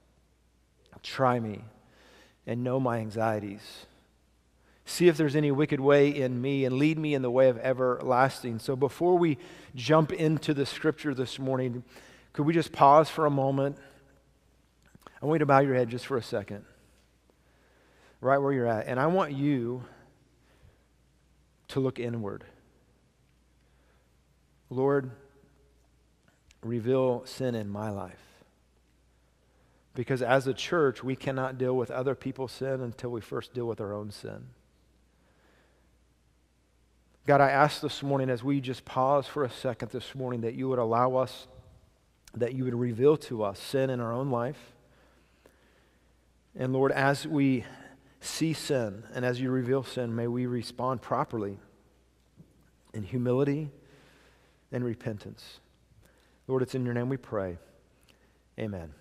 Try 1.02 1.40
me 1.40 1.64
and 2.46 2.62
know 2.64 2.78
my 2.80 2.98
anxieties. 2.98 3.86
See 4.84 5.08
if 5.08 5.16
there's 5.16 5.36
any 5.36 5.50
wicked 5.50 5.80
way 5.80 6.08
in 6.08 6.40
me 6.40 6.64
and 6.64 6.76
lead 6.76 6.98
me 6.98 7.14
in 7.14 7.22
the 7.22 7.30
way 7.30 7.48
of 7.48 7.58
everlasting. 7.58 8.58
So 8.58 8.74
before 8.74 9.16
we 9.16 9.38
jump 9.74 10.12
into 10.12 10.52
the 10.52 10.66
scripture 10.66 11.14
this 11.14 11.38
morning, 11.38 11.84
could 12.32 12.46
we 12.46 12.52
just 12.52 12.72
pause 12.72 13.08
for 13.08 13.26
a 13.26 13.30
moment? 13.30 13.76
I 15.22 15.26
want 15.26 15.36
you 15.36 15.40
to 15.40 15.46
bow 15.46 15.60
your 15.60 15.74
head 15.74 15.88
just 15.88 16.06
for 16.06 16.16
a 16.16 16.22
second, 16.22 16.64
right 18.20 18.38
where 18.38 18.52
you're 18.52 18.66
at. 18.66 18.88
And 18.88 18.98
I 18.98 19.06
want 19.06 19.32
you 19.32 19.84
to 21.68 21.80
look 21.80 22.00
inward. 22.00 22.44
Lord, 24.68 25.10
reveal 26.62 27.24
sin 27.24 27.54
in 27.54 27.68
my 27.68 27.90
life. 27.90 28.31
Because 29.94 30.22
as 30.22 30.46
a 30.46 30.54
church, 30.54 31.04
we 31.04 31.16
cannot 31.16 31.58
deal 31.58 31.76
with 31.76 31.90
other 31.90 32.14
people's 32.14 32.52
sin 32.52 32.80
until 32.80 33.10
we 33.10 33.20
first 33.20 33.52
deal 33.52 33.66
with 33.66 33.80
our 33.80 33.92
own 33.92 34.10
sin. 34.10 34.46
God, 37.26 37.40
I 37.40 37.50
ask 37.50 37.80
this 37.80 38.02
morning 38.02 38.30
as 38.30 38.42
we 38.42 38.60
just 38.60 38.84
pause 38.84 39.26
for 39.26 39.44
a 39.44 39.50
second 39.50 39.90
this 39.90 40.14
morning 40.14 40.40
that 40.40 40.54
you 40.54 40.68
would 40.68 40.78
allow 40.78 41.16
us, 41.16 41.46
that 42.34 42.54
you 42.54 42.64
would 42.64 42.74
reveal 42.74 43.16
to 43.18 43.44
us 43.44 43.60
sin 43.60 43.90
in 43.90 44.00
our 44.00 44.12
own 44.12 44.30
life 44.30 44.72
and 46.56 46.72
Lord, 46.72 46.92
as 46.92 47.26
we 47.26 47.64
see 48.20 48.52
sin 48.52 49.04
and 49.14 49.24
as 49.24 49.40
you 49.40 49.50
reveal 49.50 49.82
sin, 49.82 50.14
may 50.14 50.26
we 50.26 50.46
respond 50.46 51.00
properly 51.00 51.58
in 52.92 53.02
humility 53.02 53.70
and 54.70 54.84
repentance. 54.84 55.60
Lord, 56.46 56.62
it's 56.62 56.74
in 56.74 56.84
your 56.84 56.94
name 56.94 57.08
we 57.08 57.16
pray. 57.16 57.58
Amen. 58.58 58.92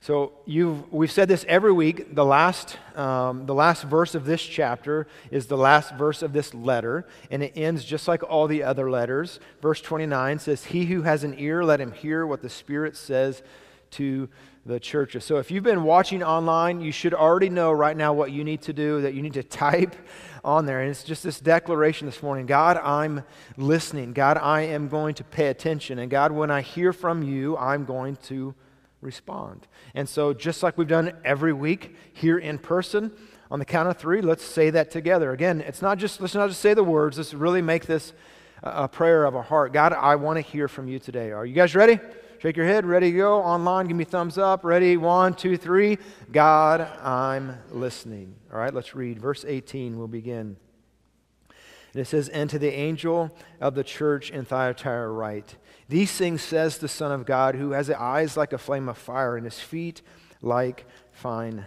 So 0.00 0.32
we've 0.46 1.10
said 1.10 1.28
this 1.28 1.44
every 1.48 1.72
week. 1.72 2.14
The 2.14 2.24
last, 2.24 2.78
um, 2.94 3.46
the 3.46 3.54
last 3.54 3.82
verse 3.82 4.14
of 4.14 4.24
this 4.24 4.42
chapter 4.42 5.08
is 5.30 5.46
the 5.46 5.56
last 5.56 5.94
verse 5.94 6.22
of 6.22 6.32
this 6.32 6.54
letter, 6.54 7.06
and 7.30 7.42
it 7.42 7.52
ends 7.56 7.84
just 7.84 8.06
like 8.06 8.22
all 8.22 8.46
the 8.46 8.62
other 8.62 8.90
letters. 8.90 9.40
Verse 9.60 9.80
29 9.80 10.38
says, 10.38 10.66
He 10.66 10.86
who 10.86 11.02
has 11.02 11.24
an 11.24 11.34
ear, 11.38 11.64
let 11.64 11.80
him 11.80 11.92
hear 11.92 12.24
what 12.26 12.42
the 12.42 12.48
Spirit 12.48 12.96
says 12.96 13.42
to 13.92 14.28
the 14.64 14.78
churches. 14.78 15.24
So 15.24 15.38
if 15.38 15.50
you've 15.50 15.64
been 15.64 15.82
watching 15.82 16.22
online, 16.22 16.80
you 16.80 16.92
should 16.92 17.14
already 17.14 17.48
know 17.48 17.72
right 17.72 17.96
now 17.96 18.12
what 18.12 18.30
you 18.30 18.44
need 18.44 18.62
to 18.62 18.72
do, 18.72 19.02
that 19.02 19.14
you 19.14 19.22
need 19.22 19.32
to 19.34 19.42
type 19.42 19.96
on 20.44 20.64
there. 20.64 20.80
And 20.80 20.90
it's 20.90 21.02
just 21.02 21.24
this 21.24 21.40
declaration 21.40 22.06
this 22.06 22.22
morning 22.22 22.46
God, 22.46 22.76
I'm 22.76 23.24
listening. 23.56 24.12
God, 24.12 24.38
I 24.38 24.62
am 24.62 24.88
going 24.88 25.16
to 25.16 25.24
pay 25.24 25.48
attention. 25.48 25.98
And 25.98 26.08
God, 26.08 26.30
when 26.30 26.52
I 26.52 26.60
hear 26.60 26.92
from 26.92 27.24
you, 27.24 27.56
I'm 27.56 27.84
going 27.84 28.16
to 28.26 28.54
respond. 29.00 29.66
And 29.94 30.08
so, 30.08 30.32
just 30.32 30.62
like 30.62 30.76
we've 30.76 30.88
done 30.88 31.12
every 31.24 31.52
week 31.52 31.94
here 32.12 32.38
in 32.38 32.58
person, 32.58 33.12
on 33.50 33.58
the 33.58 33.64
count 33.64 33.88
of 33.88 33.96
three, 33.96 34.20
let's 34.20 34.44
say 34.44 34.70
that 34.70 34.90
together. 34.90 35.32
Again, 35.32 35.60
it's 35.62 35.80
not 35.80 35.98
just, 35.98 36.20
let's 36.20 36.34
not 36.34 36.48
just 36.48 36.60
say 36.60 36.74
the 36.74 36.84
words, 36.84 37.16
let's 37.16 37.32
really 37.32 37.62
make 37.62 37.86
this 37.86 38.12
a 38.62 38.88
prayer 38.88 39.24
of 39.24 39.36
our 39.36 39.42
heart. 39.42 39.72
God, 39.72 39.92
I 39.92 40.16
want 40.16 40.36
to 40.36 40.40
hear 40.42 40.68
from 40.68 40.88
you 40.88 40.98
today. 40.98 41.30
Are 41.30 41.46
you 41.46 41.54
guys 41.54 41.74
ready? 41.74 41.98
Shake 42.40 42.56
your 42.56 42.66
head. 42.66 42.86
Ready 42.86 43.10
to 43.10 43.16
go? 43.16 43.42
Online, 43.42 43.86
give 43.86 43.96
me 43.96 44.04
thumbs 44.04 44.38
up. 44.38 44.64
Ready? 44.64 44.96
One, 44.96 45.34
two, 45.34 45.56
three. 45.56 45.98
God, 46.30 46.80
I'm 47.02 47.58
listening. 47.70 48.34
All 48.52 48.58
right, 48.58 48.72
let's 48.72 48.94
read. 48.94 49.18
Verse 49.18 49.44
18, 49.46 49.98
we'll 49.98 50.08
begin. 50.08 50.56
And 51.92 52.02
it 52.02 52.06
says, 52.06 52.28
And 52.28 52.48
to 52.50 52.58
the 52.58 52.72
angel 52.72 53.36
of 53.60 53.74
the 53.74 53.82
church 53.82 54.30
in 54.30 54.44
Thyatira 54.44 55.10
write, 55.10 55.56
These 55.88 56.12
things 56.12 56.42
says 56.42 56.78
the 56.78 56.88
Son 56.88 57.12
of 57.12 57.24
God, 57.24 57.54
who 57.54 57.70
has 57.72 57.90
eyes 57.90 58.36
like 58.36 58.52
a 58.52 58.58
flame 58.58 58.88
of 58.88 58.98
fire 58.98 59.36
and 59.36 59.44
his 59.44 59.58
feet 59.58 60.02
like 60.42 60.84
fine 61.12 61.64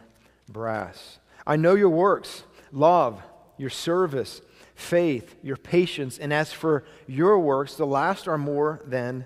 brass. 0.47 1.19
I 1.45 1.55
know 1.55 1.75
your 1.75 1.89
works, 1.89 2.43
love, 2.71 3.21
your 3.57 3.69
service, 3.69 4.41
faith, 4.75 5.35
your 5.41 5.57
patience, 5.57 6.17
and 6.17 6.31
as 6.31 6.53
for 6.53 6.83
your 7.07 7.39
works, 7.39 7.75
the 7.75 7.85
last 7.85 8.27
are 8.27 8.37
more 8.37 8.79
than 8.85 9.25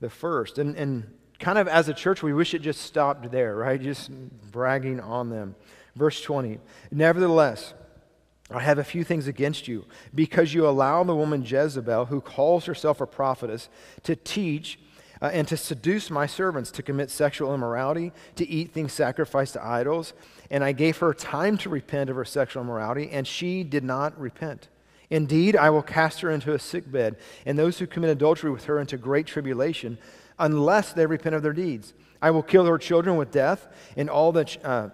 the 0.00 0.10
first. 0.10 0.58
And, 0.58 0.76
and 0.76 1.04
kind 1.38 1.58
of 1.58 1.68
as 1.68 1.88
a 1.88 1.94
church, 1.94 2.22
we 2.22 2.32
wish 2.32 2.54
it 2.54 2.60
just 2.60 2.80
stopped 2.82 3.30
there, 3.30 3.54
right? 3.56 3.80
Just 3.80 4.10
bragging 4.50 5.00
on 5.00 5.30
them. 5.30 5.54
Verse 5.94 6.20
20 6.20 6.58
Nevertheless, 6.90 7.74
I 8.50 8.60
have 8.60 8.78
a 8.78 8.84
few 8.84 9.02
things 9.02 9.26
against 9.26 9.66
you, 9.66 9.86
because 10.14 10.54
you 10.54 10.68
allow 10.68 11.02
the 11.02 11.16
woman 11.16 11.44
Jezebel, 11.44 12.06
who 12.06 12.20
calls 12.20 12.66
herself 12.66 13.00
a 13.00 13.06
prophetess, 13.06 13.68
to 14.04 14.14
teach 14.14 14.78
uh, 15.20 15.30
and 15.32 15.48
to 15.48 15.56
seduce 15.56 16.10
my 16.10 16.26
servants 16.26 16.70
to 16.70 16.82
commit 16.82 17.10
sexual 17.10 17.54
immorality, 17.54 18.12
to 18.36 18.48
eat 18.48 18.72
things 18.72 18.92
sacrificed 18.92 19.54
to 19.54 19.64
idols. 19.64 20.12
And 20.50 20.62
I 20.62 20.72
gave 20.72 20.98
her 20.98 21.12
time 21.14 21.58
to 21.58 21.68
repent 21.68 22.10
of 22.10 22.16
her 22.16 22.24
sexual 22.24 22.62
immorality, 22.62 23.10
and 23.10 23.26
she 23.26 23.64
did 23.64 23.82
not 23.82 24.18
repent. 24.20 24.68
Indeed, 25.10 25.56
I 25.56 25.70
will 25.70 25.82
cast 25.82 26.20
her 26.20 26.30
into 26.30 26.52
a 26.52 26.58
sick 26.58 26.90
bed, 26.90 27.16
and 27.44 27.58
those 27.58 27.78
who 27.78 27.86
commit 27.86 28.10
adultery 28.10 28.50
with 28.50 28.64
her 28.64 28.78
into 28.78 28.96
great 28.96 29.26
tribulation, 29.26 29.98
unless 30.38 30.92
they 30.92 31.06
repent 31.06 31.34
of 31.34 31.42
their 31.42 31.52
deeds. 31.52 31.94
I 32.20 32.30
will 32.30 32.42
kill 32.42 32.66
her 32.66 32.78
children 32.78 33.16
with 33.16 33.30
death, 33.30 33.68
and 33.96 34.10
all 34.10 34.32
the, 34.32 34.56
uh, 34.62 34.90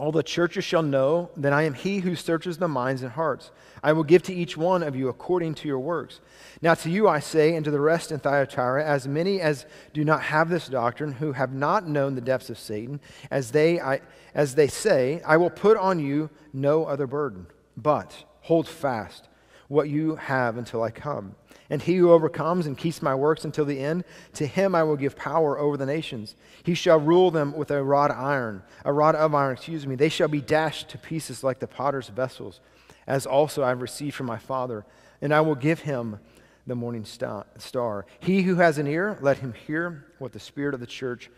all 0.00 0.12
the 0.12 0.22
churches 0.22 0.64
shall 0.64 0.82
know 0.82 1.28
that 1.36 1.52
I 1.52 1.64
am 1.64 1.74
he 1.74 1.98
who 1.98 2.16
searches 2.16 2.56
the 2.56 2.68
minds 2.68 3.02
and 3.02 3.12
hearts. 3.12 3.50
I 3.82 3.92
will 3.92 4.02
give 4.02 4.22
to 4.24 4.34
each 4.34 4.56
one 4.56 4.82
of 4.82 4.96
you 4.96 5.10
according 5.10 5.56
to 5.56 5.68
your 5.68 5.78
works. 5.78 6.20
Now 6.62 6.72
to 6.72 6.90
you 6.90 7.06
I 7.06 7.20
say, 7.20 7.54
and 7.54 7.62
to 7.66 7.70
the 7.70 7.80
rest 7.80 8.10
in 8.10 8.18
Thyatira, 8.18 8.82
as 8.82 9.06
many 9.06 9.42
as 9.42 9.66
do 9.92 10.02
not 10.02 10.22
have 10.22 10.48
this 10.48 10.68
doctrine, 10.68 11.12
who 11.12 11.32
have 11.32 11.52
not 11.52 11.86
known 11.86 12.14
the 12.14 12.22
depths 12.22 12.48
of 12.48 12.58
Satan, 12.58 12.98
as 13.30 13.50
they, 13.50 13.78
I, 13.78 14.00
as 14.34 14.54
they 14.54 14.68
say, 14.68 15.20
I 15.26 15.36
will 15.36 15.50
put 15.50 15.76
on 15.76 16.00
you 16.00 16.30
no 16.54 16.86
other 16.86 17.06
burden, 17.06 17.46
but 17.76 18.24
hold 18.40 18.66
fast 18.66 19.28
what 19.68 19.90
you 19.90 20.16
have 20.16 20.56
until 20.56 20.82
I 20.82 20.92
come. 20.92 21.34
And 21.70 21.80
he 21.80 21.96
who 21.96 22.10
overcomes 22.10 22.66
and 22.66 22.76
keeps 22.76 23.00
my 23.00 23.14
works 23.14 23.44
until 23.44 23.64
the 23.64 23.78
end, 23.78 24.04
to 24.34 24.46
him 24.46 24.74
I 24.74 24.82
will 24.82 24.96
give 24.96 25.16
power 25.16 25.58
over 25.58 25.76
the 25.76 25.86
nations. 25.86 26.34
He 26.64 26.74
shall 26.74 26.98
rule 26.98 27.30
them 27.30 27.52
with 27.56 27.70
a 27.70 27.82
rod 27.82 28.10
of 28.10 28.18
iron, 28.18 28.62
a 28.84 28.92
rod 28.92 29.14
of 29.14 29.34
iron, 29.34 29.52
excuse 29.52 29.86
me. 29.86 29.94
They 29.94 30.08
shall 30.08 30.28
be 30.28 30.40
dashed 30.40 30.88
to 30.90 30.98
pieces 30.98 31.44
like 31.44 31.60
the 31.60 31.68
potter's 31.68 32.08
vessels, 32.08 32.60
as 33.06 33.24
also 33.24 33.62
I 33.62 33.68
have 33.68 33.82
received 33.82 34.16
from 34.16 34.26
my 34.26 34.38
Father. 34.38 34.84
And 35.22 35.32
I 35.32 35.42
will 35.42 35.54
give 35.54 35.80
him 35.80 36.18
the 36.66 36.74
morning 36.74 37.04
star. 37.04 38.06
He 38.18 38.42
who 38.42 38.56
has 38.56 38.78
an 38.78 38.86
ear, 38.86 39.16
let 39.20 39.38
him 39.38 39.54
hear 39.66 40.06
what 40.18 40.32
the 40.32 40.40
Spirit 40.40 40.74
of 40.74 40.80
the 40.80 40.86
church 40.86 41.30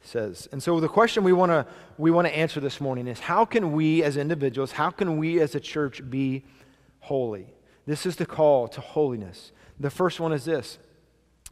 says. 0.00 0.48
And 0.52 0.62
so 0.62 0.80
the 0.80 0.88
question 0.88 1.24
we 1.24 1.32
want 1.32 1.50
to 1.50 1.66
we 1.96 2.10
want 2.10 2.26
to 2.26 2.36
answer 2.36 2.60
this 2.60 2.80
morning 2.80 3.06
is 3.06 3.20
how 3.20 3.44
can 3.44 3.72
we 3.72 4.02
as 4.02 4.16
individuals, 4.16 4.72
how 4.72 4.90
can 4.90 5.18
we 5.18 5.40
as 5.40 5.54
a 5.54 5.60
church 5.60 6.08
be 6.08 6.44
holy? 7.00 7.46
This 7.86 8.06
is 8.06 8.16
the 8.16 8.26
call 8.26 8.68
to 8.68 8.80
holiness. 8.80 9.52
The 9.80 9.90
first 9.90 10.20
one 10.20 10.32
is 10.32 10.44
this. 10.44 10.78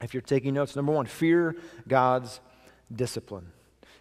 If 0.03 0.13
you're 0.13 0.21
taking 0.21 0.55
notes, 0.55 0.77
number 0.77 0.93
1, 0.93 1.07
fear 1.07 1.57
God's 1.89 2.41
discipline. 2.95 3.47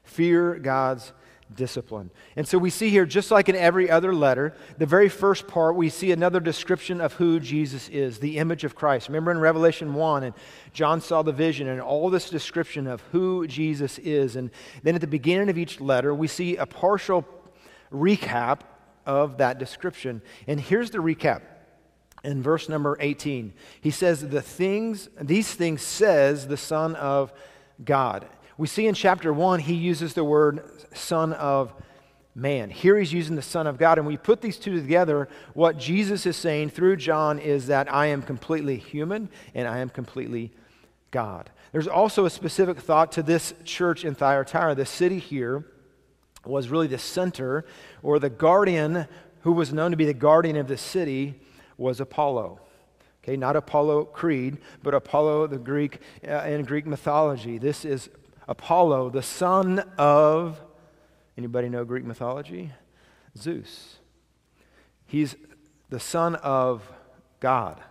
Fear 0.03 0.55
God's 0.55 1.13
discipline. 1.53 2.09
And 2.35 2.47
so 2.47 2.57
we 2.57 2.69
see 2.69 2.89
here, 2.89 3.05
just 3.05 3.31
like 3.31 3.49
in 3.49 3.55
every 3.55 3.89
other 3.89 4.13
letter, 4.13 4.55
the 4.77 4.85
very 4.85 5.09
first 5.09 5.47
part, 5.47 5.75
we 5.75 5.89
see 5.89 6.11
another 6.11 6.39
description 6.39 6.99
of 6.99 7.13
who 7.13 7.39
Jesus 7.39 7.87
is, 7.89 8.19
the 8.19 8.37
image 8.39 8.63
of 8.63 8.75
Christ. 8.75 9.07
Remember 9.09 9.31
in 9.31 9.39
Revelation 9.39 9.93
1, 9.93 10.23
and 10.23 10.35
John 10.73 11.01
saw 11.01 11.21
the 11.21 11.31
vision 11.31 11.67
and 11.67 11.79
all 11.79 12.09
this 12.09 12.29
description 12.29 12.87
of 12.87 13.01
who 13.11 13.47
Jesus 13.47 13.99
is. 13.99 14.35
And 14.35 14.49
then 14.83 14.95
at 14.95 15.01
the 15.01 15.07
beginning 15.07 15.49
of 15.49 15.57
each 15.57 15.79
letter, 15.79 16.13
we 16.13 16.27
see 16.27 16.57
a 16.57 16.65
partial 16.65 17.25
recap 17.91 18.61
of 19.05 19.37
that 19.37 19.59
description. 19.59 20.21
And 20.47 20.59
here's 20.59 20.89
the 20.89 20.97
recap. 20.97 21.41
In 22.25 22.41
verse 22.41 22.67
number 22.67 22.97
18, 22.99 23.53
he 23.79 23.91
says, 23.91 24.27
the 24.27 24.41
things, 24.41 25.09
These 25.21 25.53
things 25.53 25.83
says 25.83 26.47
the 26.47 26.57
Son 26.57 26.95
of 26.95 27.31
God. 27.83 28.27
We 28.57 28.67
see 28.67 28.87
in 28.87 28.95
chapter 28.95 29.31
1, 29.31 29.59
he 29.59 29.75
uses 29.75 30.13
the 30.13 30.23
word 30.23 30.63
Son 30.93 31.33
of 31.33 31.73
Man. 32.33 32.69
Here 32.69 32.97
he's 32.97 33.13
using 33.13 33.35
the 33.35 33.41
Son 33.41 33.67
of 33.67 33.77
God. 33.77 33.97
And 33.97 34.07
we 34.07 34.17
put 34.17 34.41
these 34.41 34.57
two 34.57 34.75
together, 34.75 35.29
what 35.53 35.77
Jesus 35.77 36.25
is 36.25 36.35
saying 36.35 36.71
through 36.71 36.97
John 36.97 37.37
is 37.37 37.67
that 37.67 37.93
I 37.93 38.07
am 38.07 38.21
completely 38.21 38.77
human 38.77 39.29
and 39.53 39.67
I 39.67 39.77
am 39.77 39.89
completely 39.89 40.51
God. 41.11 41.49
There's 41.71 41.87
also 41.87 42.25
a 42.25 42.29
specific 42.29 42.79
thought 42.79 43.11
to 43.13 43.23
this 43.23 43.53
church 43.63 44.03
in 44.03 44.15
Thyatira. 44.15 44.73
The 44.75 44.85
city 44.85 45.19
here 45.19 45.63
was 46.43 46.69
really 46.69 46.87
the 46.87 46.97
center 46.97 47.65
or 48.01 48.19
the 48.19 48.29
guardian 48.29 49.07
who 49.41 49.51
was 49.51 49.71
known 49.71 49.91
to 49.91 49.97
be 49.97 50.05
the 50.05 50.13
guardian 50.13 50.57
of 50.57 50.67
the 50.67 50.77
city 50.77 51.39
was 51.77 51.99
Apollo. 51.99 52.59
Okay, 53.23 53.35
not 53.35 53.55
Apollo 53.55 54.05
Creed, 54.05 54.59
but 54.83 54.93
Apollo, 54.93 55.47
the 55.47 55.57
Greek, 55.57 55.99
uh, 56.27 56.43
in 56.43 56.63
Greek 56.63 56.85
mythology. 56.85 57.57
This 57.57 57.83
is 57.83 58.09
Apollo, 58.47 59.09
the 59.09 59.23
son 59.23 59.79
of, 59.97 60.61
anybody 61.37 61.69
know 61.69 61.83
Greek 61.83 62.05
mythology? 62.05 62.71
Zeus. 63.35 63.95
He's 65.07 65.35
the 65.89 65.99
son 65.99 66.35
of 66.35 66.87
God. 67.39 67.81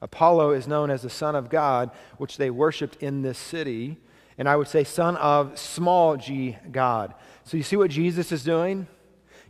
Apollo 0.00 0.52
is 0.52 0.66
known 0.66 0.90
as 0.90 1.02
the 1.02 1.10
son 1.10 1.34
of 1.34 1.50
God, 1.50 1.90
which 2.18 2.36
they 2.36 2.50
worshiped 2.50 2.96
in 3.02 3.22
this 3.22 3.38
city. 3.38 3.98
And 4.38 4.48
I 4.48 4.56
would 4.56 4.68
say, 4.68 4.84
son 4.84 5.16
of 5.16 5.58
small 5.58 6.16
g 6.16 6.56
God. 6.70 7.14
So 7.44 7.56
you 7.56 7.62
see 7.62 7.76
what 7.76 7.90
Jesus 7.90 8.32
is 8.32 8.42
doing? 8.42 8.86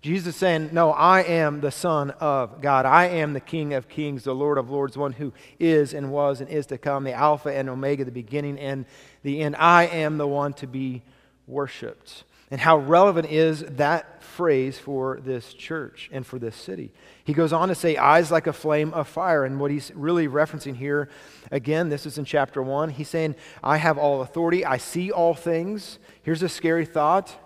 Jesus 0.00 0.35
saying, 0.35 0.71
No, 0.73 0.92
I 0.92 1.23
am 1.23 1.61
the 1.61 1.71
Son 1.71 2.11
of 2.12 2.62
God. 2.62 2.87
I 2.87 3.07
am 3.07 3.35
the 3.35 3.40
King 3.40 3.75
of 3.75 3.88
kings, 3.88 4.25
the 4.25 4.35
Lord 4.35 4.57
of 4.57 4.71
lords, 4.71 4.97
one 4.97 5.12
who 5.12 5.33
is 5.59 5.92
and 5.92 6.11
was 6.11 6.40
and 6.40 6.49
is 6.49 6.66
to 6.66 6.78
come, 6.78 7.04
the 7.04 7.12
Alpha 7.12 7.54
and 7.54 7.69
Omega, 7.69 8.04
the 8.04 8.11
beginning 8.11 8.59
and 8.59 8.87
the 9.23 9.42
end. 9.42 9.57
I 9.57 9.87
am 9.87 10.16
the 10.16 10.26
one 10.26 10.54
to 10.54 10.66
be 10.66 11.02
worshiped. 11.47 12.25
And 12.50 12.61
how 12.61 12.78
relevant 12.78 13.30
is 13.30 13.61
that 13.61 14.25
phrase 14.25 14.76
for 14.76 15.21
this 15.23 15.54
church 15.54 16.09
and 16.12 16.26
for 16.26 16.38
this 16.38 16.57
city? 16.57 16.90
He 17.23 17.33
goes 17.33 17.52
on 17.52 17.69
to 17.69 17.76
say, 17.76 17.97
eyes 17.97 18.30
like 18.30 18.49
a 18.49 18.52
flame 18.52 18.92
of 18.92 19.07
fire. 19.07 19.45
And 19.45 19.61
what 19.61 19.71
he's 19.71 19.92
really 19.95 20.26
referencing 20.26 20.75
here, 20.75 21.09
again, 21.52 21.90
this 21.90 22.07
is 22.07 22.19
in 22.19 22.25
chapter 22.25 22.61
one. 22.61 22.88
He's 22.88 23.09
saying, 23.09 23.37
I 23.62 23.76
have 23.76 23.99
all 23.99 24.23
authority, 24.23 24.64
I 24.64 24.78
see 24.78 25.12
all 25.12 25.35
things. 25.35 25.99
Here's 26.23 26.42
a 26.42 26.49
scary 26.49 26.87
thought 26.87 27.37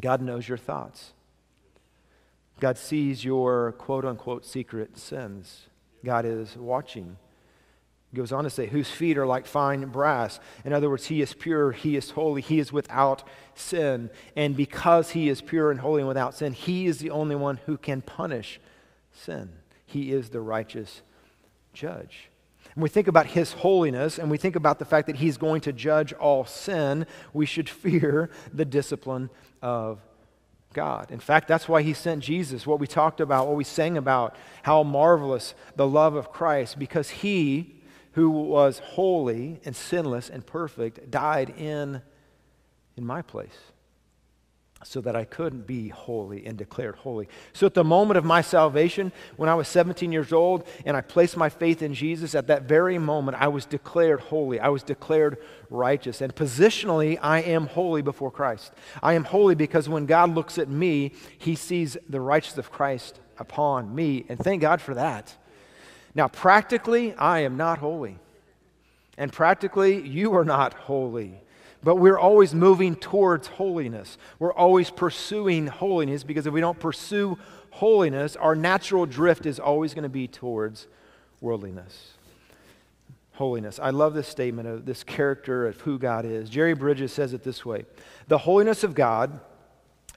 God 0.00 0.20
knows 0.20 0.46
your 0.46 0.58
thoughts. 0.58 1.14
God 2.58 2.78
sees 2.78 3.24
your 3.24 3.72
quote 3.72 4.04
unquote 4.04 4.44
secret 4.44 4.96
sins. 4.98 5.66
God 6.04 6.24
is 6.24 6.56
watching. 6.56 7.16
He 8.10 8.16
goes 8.16 8.32
on 8.32 8.44
to 8.44 8.50
say, 8.50 8.66
whose 8.66 8.90
feet 8.90 9.18
are 9.18 9.26
like 9.26 9.46
fine 9.46 9.84
brass. 9.86 10.38
In 10.64 10.72
other 10.72 10.88
words, 10.88 11.06
he 11.06 11.20
is 11.20 11.34
pure, 11.34 11.72
he 11.72 11.96
is 11.96 12.12
holy, 12.12 12.40
he 12.40 12.58
is 12.58 12.72
without 12.72 13.24
sin. 13.54 14.10
And 14.36 14.56
because 14.56 15.10
he 15.10 15.28
is 15.28 15.42
pure 15.42 15.70
and 15.70 15.80
holy 15.80 16.00
and 16.00 16.08
without 16.08 16.34
sin, 16.34 16.52
he 16.52 16.86
is 16.86 16.98
the 16.98 17.10
only 17.10 17.34
one 17.34 17.58
who 17.66 17.76
can 17.76 18.00
punish 18.00 18.60
sin. 19.12 19.50
He 19.84 20.12
is 20.12 20.30
the 20.30 20.40
righteous 20.40 21.02
judge. 21.72 22.30
And 22.74 22.82
we 22.82 22.88
think 22.88 23.08
about 23.08 23.26
his 23.26 23.52
holiness 23.52 24.18
and 24.18 24.30
we 24.30 24.38
think 24.38 24.56
about 24.56 24.78
the 24.78 24.84
fact 24.84 25.06
that 25.08 25.16
he's 25.16 25.36
going 25.36 25.60
to 25.62 25.72
judge 25.72 26.12
all 26.12 26.44
sin, 26.44 27.06
we 27.32 27.44
should 27.44 27.68
fear 27.84 28.30
the 28.52 28.64
discipline 28.64 29.30
of 29.60 30.00
God. 30.76 31.10
In 31.10 31.20
fact, 31.20 31.48
that's 31.48 31.68
why 31.68 31.80
he 31.80 31.94
sent 31.94 32.22
Jesus, 32.22 32.66
what 32.66 32.78
we 32.78 32.86
talked 32.86 33.20
about, 33.20 33.46
what 33.46 33.56
we 33.56 33.64
sang 33.64 33.96
about, 33.96 34.36
how 34.62 34.82
marvelous 34.82 35.54
the 35.74 35.88
love 35.88 36.14
of 36.14 36.30
Christ, 36.30 36.78
because 36.78 37.08
he, 37.08 37.82
who 38.12 38.30
was 38.30 38.78
holy 38.80 39.58
and 39.64 39.74
sinless 39.74 40.28
and 40.28 40.46
perfect, 40.46 41.10
died 41.10 41.48
in, 41.58 42.02
in 42.94 43.06
my 43.06 43.22
place 43.22 43.56
so 44.88 45.00
that 45.00 45.16
I 45.16 45.24
couldn't 45.24 45.66
be 45.66 45.88
holy 45.88 46.46
and 46.46 46.56
declared 46.56 46.94
holy. 46.96 47.28
So 47.52 47.66
at 47.66 47.74
the 47.74 47.82
moment 47.82 48.18
of 48.18 48.24
my 48.24 48.40
salvation, 48.40 49.10
when 49.36 49.48
I 49.48 49.54
was 49.54 49.66
17 49.66 50.12
years 50.12 50.32
old 50.32 50.66
and 50.84 50.96
I 50.96 51.00
placed 51.00 51.36
my 51.36 51.48
faith 51.48 51.82
in 51.82 51.92
Jesus, 51.92 52.36
at 52.36 52.46
that 52.46 52.62
very 52.62 52.96
moment 52.98 53.36
I 53.40 53.48
was 53.48 53.66
declared 53.66 54.20
holy. 54.20 54.60
I 54.60 54.68
was 54.68 54.84
declared 54.84 55.38
righteous. 55.70 56.20
And 56.20 56.34
positionally, 56.34 57.18
I 57.20 57.40
am 57.40 57.66
holy 57.66 58.00
before 58.00 58.30
Christ. 58.30 58.72
I 59.02 59.14
am 59.14 59.24
holy 59.24 59.56
because 59.56 59.88
when 59.88 60.06
God 60.06 60.34
looks 60.34 60.56
at 60.56 60.68
me, 60.68 61.12
he 61.36 61.56
sees 61.56 61.96
the 62.08 62.20
righteousness 62.20 62.66
of 62.66 62.72
Christ 62.72 63.18
upon 63.38 63.92
me. 63.92 64.24
And 64.28 64.38
thank 64.38 64.62
God 64.62 64.80
for 64.80 64.94
that. 64.94 65.34
Now, 66.14 66.28
practically, 66.28 67.12
I 67.14 67.40
am 67.40 67.56
not 67.56 67.78
holy. 67.78 68.18
And 69.18 69.32
practically, 69.32 70.06
you 70.06 70.36
are 70.36 70.44
not 70.44 70.74
holy. 70.74 71.42
But 71.86 71.98
we're 71.98 72.18
always 72.18 72.52
moving 72.52 72.96
towards 72.96 73.46
holiness. 73.46 74.18
We're 74.40 74.52
always 74.52 74.90
pursuing 74.90 75.68
holiness 75.68 76.24
because 76.24 76.44
if 76.48 76.52
we 76.52 76.60
don't 76.60 76.80
pursue 76.80 77.38
holiness, 77.70 78.34
our 78.34 78.56
natural 78.56 79.06
drift 79.06 79.46
is 79.46 79.60
always 79.60 79.94
going 79.94 80.02
to 80.02 80.08
be 80.08 80.26
towards 80.26 80.88
worldliness. 81.40 82.14
Holiness. 83.34 83.78
I 83.78 83.90
love 83.90 84.14
this 84.14 84.26
statement 84.26 84.66
of 84.66 84.84
this 84.84 85.04
character 85.04 85.68
of 85.68 85.80
who 85.82 85.96
God 85.96 86.24
is. 86.24 86.50
Jerry 86.50 86.74
Bridges 86.74 87.12
says 87.12 87.32
it 87.32 87.44
this 87.44 87.64
way 87.64 87.84
The 88.26 88.38
holiness 88.38 88.82
of 88.82 88.96
God 88.96 89.38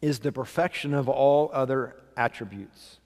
is 0.02 0.18
the 0.18 0.32
perfection 0.32 0.96
of 0.96 1.08
all 1.08 1.52
other 1.54 1.96
attributes. 2.18 2.98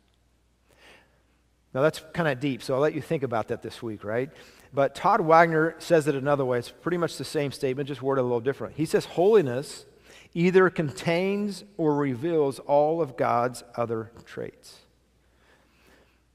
Now, 1.74 1.82
that's 1.82 2.01
kind 2.13 2.29
of 2.29 2.39
deep, 2.39 2.63
so 2.63 2.75
I'll 2.75 2.79
let 2.79 2.93
you 2.93 3.01
think 3.01 3.24
about 3.24 3.50
that 3.50 3.62
this 3.62 3.84
week, 3.84 4.05
right? 4.05 4.29
But 4.73 4.95
Todd 4.95 5.21
Wagner 5.21 5.75
says 5.77 6.07
it 6.07 6.15
another 6.15 6.43
way. 6.43 6.57
It's 6.57 6.71
pretty 6.71 6.97
much 6.97 7.17
the 7.17 7.23
same 7.23 7.51
statement, 7.51 7.87
just 7.87 8.01
worded 8.01 8.21
a 8.21 8.23
little 8.23 8.39
different. 8.39 8.75
He 8.75 8.85
says, 8.85 9.05
Holiness 9.05 9.85
either 10.33 10.69
contains 10.69 11.63
or 11.77 11.95
reveals 11.95 12.57
all 12.59 13.01
of 13.01 13.15
God's 13.15 13.63
other 13.75 14.11
traits. 14.25 14.79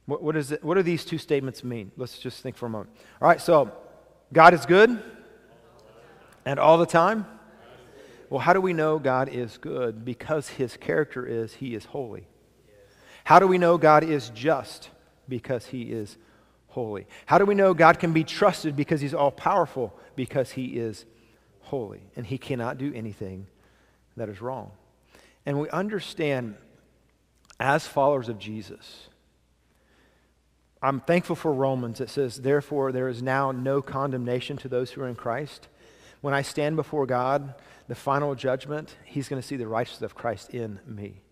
What, 0.07 0.23
what, 0.23 0.37
is 0.37 0.53
it, 0.53 0.63
what 0.63 0.77
do 0.77 0.83
these 0.83 1.05
two 1.05 1.19
statements 1.19 1.65
mean? 1.65 1.91
Let's 1.97 2.19
just 2.19 2.41
think 2.41 2.57
for 2.57 2.67
a 2.67 2.71
moment. 2.71 2.91
All 3.21 3.29
right, 3.29 3.41
so 3.41 3.73
God 4.33 4.55
is 4.55 4.65
good 4.67 5.03
and 6.45 6.61
all 6.61 6.79
the 6.79 6.87
time. 6.87 7.27
Well, 8.31 8.41
how 8.41 8.53
do 8.53 8.61
we 8.61 8.73
know 8.73 8.99
God 8.99 9.29
is 9.29 9.59
good? 9.59 10.05
Because 10.05 10.49
his 10.49 10.77
character 10.77 11.27
is 11.27 11.55
he 11.55 11.75
is 11.75 11.87
holy. 11.87 12.27
How 13.25 13.39
do 13.39 13.47
we 13.47 13.59
know 13.59 13.79
God 13.79 14.05
is 14.05 14.31
just? 14.31 14.91
Because 15.29 15.67
he 15.67 15.83
is 15.83 16.17
holy. 16.79 17.09
How 17.27 17.39
do 17.39 17.45
we 17.45 17.57
know 17.57 17.75
God 17.75 17.99
can 17.99 18.13
be 18.13 18.23
trusted? 18.23 18.77
Because 18.77 19.01
he's 19.01 19.13
all 19.13 19.33
powerful, 19.33 19.93
because 20.15 20.53
he 20.53 20.79
is 20.79 21.07
holy. 21.63 22.03
And 22.15 22.25
he 22.25 22.39
cannot 22.39 22.79
do 22.79 22.93
anything 22.95 23.49
that 24.17 24.29
is 24.29 24.41
wrong. 24.41 24.71
And 25.45 25.59
we 25.61 25.69
understand 25.71 26.55
as 27.59 27.89
followers 27.89 28.29
of 28.29 28.39
Jesus, 28.39 29.09
I'm 30.81 31.01
thankful 31.01 31.35
for 31.35 31.53
Romans 31.53 31.99
that 31.99 32.11
says, 32.11 32.37
Therefore, 32.37 32.93
there 32.93 33.09
is 33.09 33.25
now 33.25 33.51
no 33.51 33.83
condemnation 33.83 34.57
to 34.59 34.69
those 34.69 34.93
who 34.93 35.03
are 35.03 35.09
in 35.09 35.17
Christ. 35.17 35.67
When 36.21 36.33
I 36.33 36.43
stand 36.43 36.77
before 36.77 37.07
God, 37.07 37.55
the 37.89 37.97
final 37.97 38.37
judgment, 38.37 38.95
He's 39.05 39.29
going 39.29 39.43
to 39.43 39.47
see 39.47 39.57
the 39.57 39.67
righteousness 39.67 40.03
of 40.03 40.15
Christ 40.15 40.51
in 40.51 40.79
me. 40.87 41.23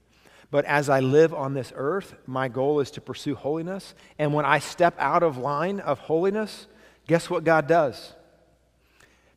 But 0.50 0.64
as 0.64 0.88
I 0.88 1.00
live 1.00 1.34
on 1.34 1.54
this 1.54 1.72
earth, 1.74 2.14
my 2.26 2.48
goal 2.48 2.80
is 2.80 2.90
to 2.92 3.00
pursue 3.00 3.34
holiness. 3.34 3.94
And 4.18 4.32
when 4.32 4.44
I 4.44 4.58
step 4.58 4.94
out 4.98 5.22
of 5.22 5.36
line 5.36 5.80
of 5.80 5.98
holiness, 5.98 6.66
guess 7.06 7.28
what 7.28 7.44
God 7.44 7.66
does? 7.66 8.14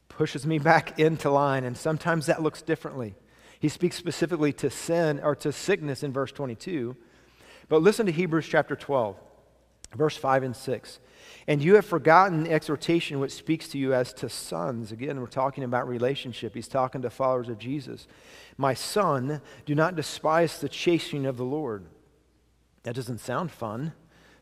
Pushes 0.07 0.45
me 0.45 0.59
back 0.59 0.99
into 0.99 1.29
line. 1.29 1.63
And 1.63 1.75
sometimes 1.75 2.27
that 2.27 2.43
looks 2.43 2.61
differently. 2.61 3.15
He 3.59 3.69
speaks 3.69 3.97
specifically 3.97 4.53
to 4.53 4.69
sin 4.69 5.19
or 5.19 5.35
to 5.37 5.51
sickness 5.51 6.03
in 6.03 6.13
verse 6.13 6.31
22. 6.31 6.95
But 7.67 7.81
listen 7.81 8.05
to 8.05 8.11
Hebrews 8.11 8.47
chapter 8.47 8.75
12, 8.75 9.15
verse 9.95 10.15
5 10.15 10.43
and 10.43 10.55
6. 10.55 10.99
And 11.49 11.63
you 11.63 11.73
have 11.77 11.85
forgotten 11.85 12.43
the 12.43 12.51
exhortation 12.51 13.19
which 13.19 13.31
speaks 13.31 13.69
to 13.69 13.79
you 13.79 13.91
as 13.91 14.13
to 14.13 14.29
sons. 14.29 14.91
Again, 14.91 15.19
we're 15.19 15.25
talking 15.25 15.63
about 15.63 15.87
relationship. 15.87 16.53
He's 16.53 16.67
talking 16.67 17.01
to 17.01 17.09
followers 17.09 17.49
of 17.49 17.57
Jesus. 17.57 18.07
My 18.55 18.75
son, 18.75 19.41
do 19.65 19.73
not 19.73 19.95
despise 19.95 20.59
the 20.59 20.69
chastening 20.69 21.25
of 21.25 21.37
the 21.37 21.43
Lord. 21.43 21.85
That 22.83 22.93
doesn't 22.93 23.17
sound 23.17 23.49
fun, 23.49 23.93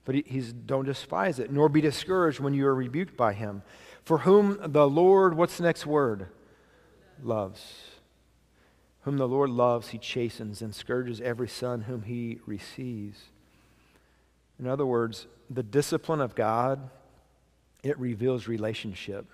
but 0.03 0.15
he's 0.15 0.51
don't 0.51 0.83
despise 0.83 1.39
it, 1.39 1.49
nor 1.49 1.69
be 1.69 1.79
discouraged 1.79 2.41
when 2.41 2.53
you 2.53 2.67
are 2.67 2.75
rebuked 2.75 3.15
by 3.15 3.31
him. 3.31 3.63
For 4.03 4.17
whom 4.17 4.59
the 4.61 4.89
Lord, 4.89 5.37
what's 5.37 5.55
the 5.55 5.63
next 5.63 5.85
word? 5.85 6.27
Loves. 7.23 7.83
Whom 9.03 9.15
the 9.15 9.29
Lord 9.29 9.49
loves, 9.49 9.89
he 9.89 9.97
chastens 9.97 10.61
and 10.61 10.75
scourges 10.75 11.21
every 11.21 11.47
son 11.47 11.83
whom 11.83 12.01
he 12.01 12.39
receives. 12.45 13.29
In 14.59 14.67
other 14.67 14.85
words, 14.85 15.27
the 15.49 15.63
discipline 15.63 16.19
of 16.19 16.35
God, 16.35 16.89
it 17.83 17.97
reveals 17.99 18.47
relationship. 18.47 19.25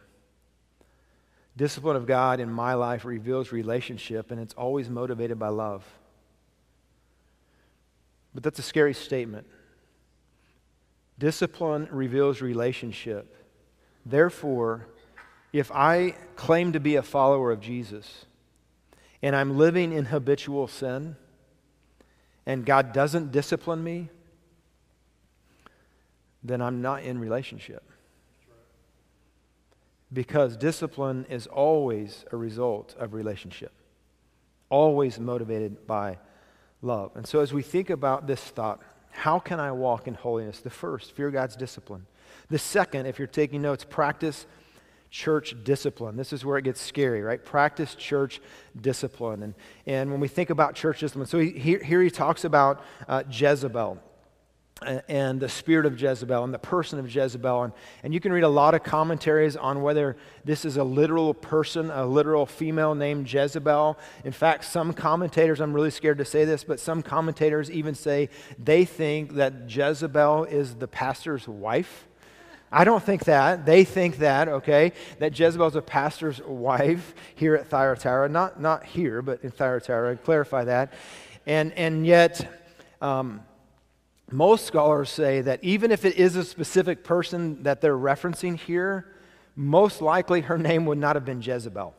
Discipline 1.56 1.96
of 1.96 2.08
God 2.08 2.40
in 2.40 2.52
my 2.52 2.74
life 2.74 3.06
reveals 3.06 3.52
relationship, 3.52 4.32
and 4.32 4.40
it's 4.40 4.54
always 4.56 4.90
motivated 4.90 5.38
by 5.38 5.50
love. 5.50 5.86
But 8.34 8.44
that's 8.44 8.60
a 8.60 8.64
scary 8.64 8.94
statement. 8.94 9.46
Discipline 11.20 11.88
reveals 11.92 12.42
relationship. 12.42 13.36
Therefore, 14.06 14.88
if 15.54 15.72
I 15.72 16.16
claim 16.36 16.74
to 16.74 16.80
be 16.80 16.96
a 16.96 17.04
follower 17.04 17.52
of 17.52 17.62
Jesus 17.62 18.26
and 19.22 19.36
I'm 19.36 19.58
living 19.58 19.94
in 19.94 20.06
habitual 20.06 20.68
sin 20.68 21.16
and 22.46 22.66
God 22.66 22.92
doesn't 22.92 23.32
discipline 23.32 23.84
me, 23.84 24.10
then 26.44 26.62
I'm 26.62 26.82
not 26.82 27.04
in 27.04 27.20
relationship. 27.20 27.84
Because 30.14 30.56
discipline 30.56 31.26
is 31.30 31.48
always 31.48 32.24
a 32.32 32.38
result 32.38 32.96
of 33.00 33.14
relationship, 33.14 33.72
always 34.70 35.20
motivated 35.20 35.88
by 35.88 36.20
love. 36.82 37.12
And 37.16 37.26
so, 37.26 37.40
as 37.40 37.52
we 37.52 37.64
think 37.64 37.90
about 37.90 38.28
this 38.28 38.42
thought, 38.42 38.82
how 39.10 39.40
can 39.40 39.60
I 39.60 39.72
walk 39.72 40.08
in 40.08 40.14
holiness? 40.14 40.60
The 40.60 40.70
first, 40.70 41.14
fear 41.14 41.32
God's 41.32 41.56
discipline. 41.56 42.06
The 42.50 42.60
second, 42.60 43.06
if 43.06 43.18
you're 43.18 43.28
taking 43.28 43.62
notes, 43.62 43.84
practice 43.84 44.46
church 45.10 45.56
discipline. 45.64 46.18
This 46.18 46.34
is 46.34 46.44
where 46.44 46.58
it 46.58 46.64
gets 46.64 46.82
scary, 46.82 47.22
right? 47.22 47.44
Practice 47.44 47.94
church 47.94 48.42
discipline. 48.80 49.44
And, 49.44 49.54
and 49.86 50.10
when 50.10 50.20
we 50.20 50.28
think 50.28 50.50
about 50.50 50.74
church 50.74 51.00
discipline, 51.00 51.28
so 51.28 51.38
he, 51.38 51.52
here, 51.52 51.84
here 51.84 52.02
he 52.02 52.10
talks 52.10 52.44
about 52.44 52.84
uh, 53.08 53.24
Jezebel 53.30 54.02
and 54.82 55.40
the 55.40 55.50
spirit 55.50 55.86
of 55.86 56.00
Jezebel 56.00 56.44
and 56.44 56.54
the 56.54 56.60
person 56.60 57.00
of 57.00 57.14
Jezebel. 57.14 57.64
And, 57.64 57.74
and 58.04 58.14
you 58.14 58.20
can 58.20 58.32
read 58.32 58.44
a 58.44 58.50
lot 58.50 58.74
of 58.74 58.84
commentaries 58.84 59.56
on 59.56 59.82
whether 59.82 60.18
this 60.44 60.66
is 60.66 60.78
a 60.78 60.84
literal 60.84 61.34
person, 61.34 61.90
a 61.92 62.06
literal 62.06 62.46
female 62.46 62.96
named 62.96 63.32
Jezebel. 63.32 63.98
In 64.24 64.32
fact, 64.32 64.66
some 64.66 64.94
commentators, 64.94 65.62
I'm 65.62 65.74
really 65.74 65.92
scared 65.92 66.18
to 66.18 66.26
say 66.26 66.46
this, 66.46 66.64
but 66.64 66.80
some 66.80 67.02
commentators 67.02 67.70
even 67.72 67.96
say 67.96 68.30
they 68.58 68.86
think 68.86 69.36
that 69.36 69.70
Jezebel 69.74 70.46
is 70.46 70.76
the 70.76 70.88
pastor's 70.88 71.48
wife. 71.48 72.06
I 72.72 72.86
don't 72.86 73.04
think 73.04 73.26
that. 73.26 73.68
They 73.68 73.84
think 73.84 74.18
that, 74.18 74.48
okay, 74.48 74.94
that 75.20 75.38
Jezebel 75.38 75.68
is 75.68 75.76
a 75.76 75.82
pastor's 75.82 76.42
wife 76.42 77.14
here 77.36 77.54
at 77.54 77.68
Thyatira. 77.68 78.28
Not, 78.30 78.60
not 78.60 78.84
here, 78.84 79.22
but 79.22 79.44
in 79.44 79.52
Thyatira. 79.52 80.18
clarify 80.18 80.64
that. 80.64 80.92
And, 81.46 81.72
and 81.74 82.04
yet, 82.04 82.64
um, 83.00 83.42
most 84.32 84.66
scholars 84.66 85.10
say 85.10 85.42
that 85.42 85.64
even 85.64 85.92
if 85.92 86.06
it 86.06 86.16
is 86.16 86.36
a 86.36 86.44
specific 86.44 87.04
person 87.04 87.62
that 87.64 87.82
they're 87.82 87.98
referencing 87.98 88.58
here, 88.58 89.14
most 89.56 90.02
likely 90.02 90.42
her 90.42 90.58
name 90.58 90.86
would 90.86 90.98
not 90.98 91.16
have 91.16 91.26
been 91.26 91.42
Jezebel. 91.42 91.94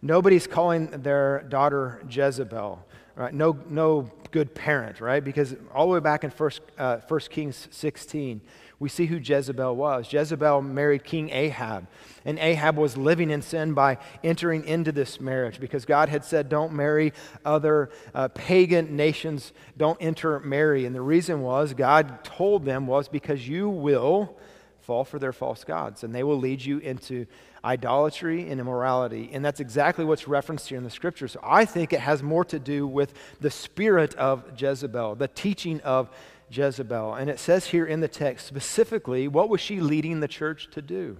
Nobody's 0.00 0.46
calling 0.46 0.86
their 1.02 1.42
daughter 1.48 2.02
Jezebel, 2.08 2.84
right? 3.16 3.32
No, 3.32 3.58
no 3.68 4.10
good 4.30 4.54
parent, 4.54 5.00
right? 5.00 5.22
Because 5.22 5.54
all 5.72 5.86
the 5.86 5.94
way 5.94 6.00
back 6.00 6.24
in 6.24 6.30
1 6.30 6.50
uh, 6.78 7.00
Kings 7.30 7.68
16, 7.70 8.40
we 8.78 8.88
see 8.88 9.06
who 9.06 9.16
Jezebel 9.16 9.76
was. 9.76 10.12
Jezebel 10.12 10.62
married 10.62 11.04
King 11.04 11.30
Ahab, 11.30 11.86
and 12.24 12.38
Ahab 12.38 12.76
was 12.76 12.96
living 12.96 13.30
in 13.30 13.42
sin 13.42 13.74
by 13.74 13.98
entering 14.22 14.64
into 14.64 14.92
this 14.92 15.20
marriage 15.20 15.60
because 15.60 15.84
God 15.84 16.08
had 16.08 16.24
said, 16.24 16.48
Don't 16.48 16.72
marry 16.72 17.12
other 17.44 17.90
uh, 18.14 18.28
pagan 18.28 18.96
nations, 18.96 19.52
don't 19.76 20.00
intermarry. 20.00 20.86
And 20.86 20.94
the 20.94 21.00
reason 21.00 21.42
was, 21.42 21.74
God 21.74 22.24
told 22.24 22.64
them, 22.64 22.86
was 22.86 23.08
because 23.08 23.46
you 23.48 23.68
will 23.68 24.36
fall 24.84 25.04
for 25.04 25.18
their 25.18 25.32
false 25.32 25.64
gods, 25.64 26.04
and 26.04 26.14
they 26.14 26.22
will 26.22 26.38
lead 26.38 26.62
you 26.62 26.78
into 26.78 27.26
idolatry 27.64 28.50
and 28.50 28.60
immorality. 28.60 29.30
And 29.32 29.42
that's 29.42 29.60
exactly 29.60 30.04
what's 30.04 30.28
referenced 30.28 30.68
here 30.68 30.76
in 30.76 30.84
the 30.84 30.90
scripture. 30.90 31.26
So 31.26 31.40
I 31.42 31.64
think 31.64 31.94
it 31.94 32.00
has 32.00 32.22
more 32.22 32.44
to 32.46 32.58
do 32.58 32.86
with 32.86 33.14
the 33.40 33.50
spirit 33.50 34.14
of 34.16 34.44
Jezebel, 34.60 35.14
the 35.14 35.28
teaching 35.28 35.80
of 35.80 36.10
Jezebel. 36.50 37.14
And 37.14 37.30
it 37.30 37.38
says 37.38 37.66
here 37.66 37.86
in 37.86 38.00
the 38.00 38.08
text 38.08 38.46
specifically, 38.46 39.28
what 39.28 39.48
was 39.48 39.60
she 39.60 39.80
leading 39.80 40.20
the 40.20 40.28
church 40.28 40.68
to 40.72 40.82
do? 40.82 41.18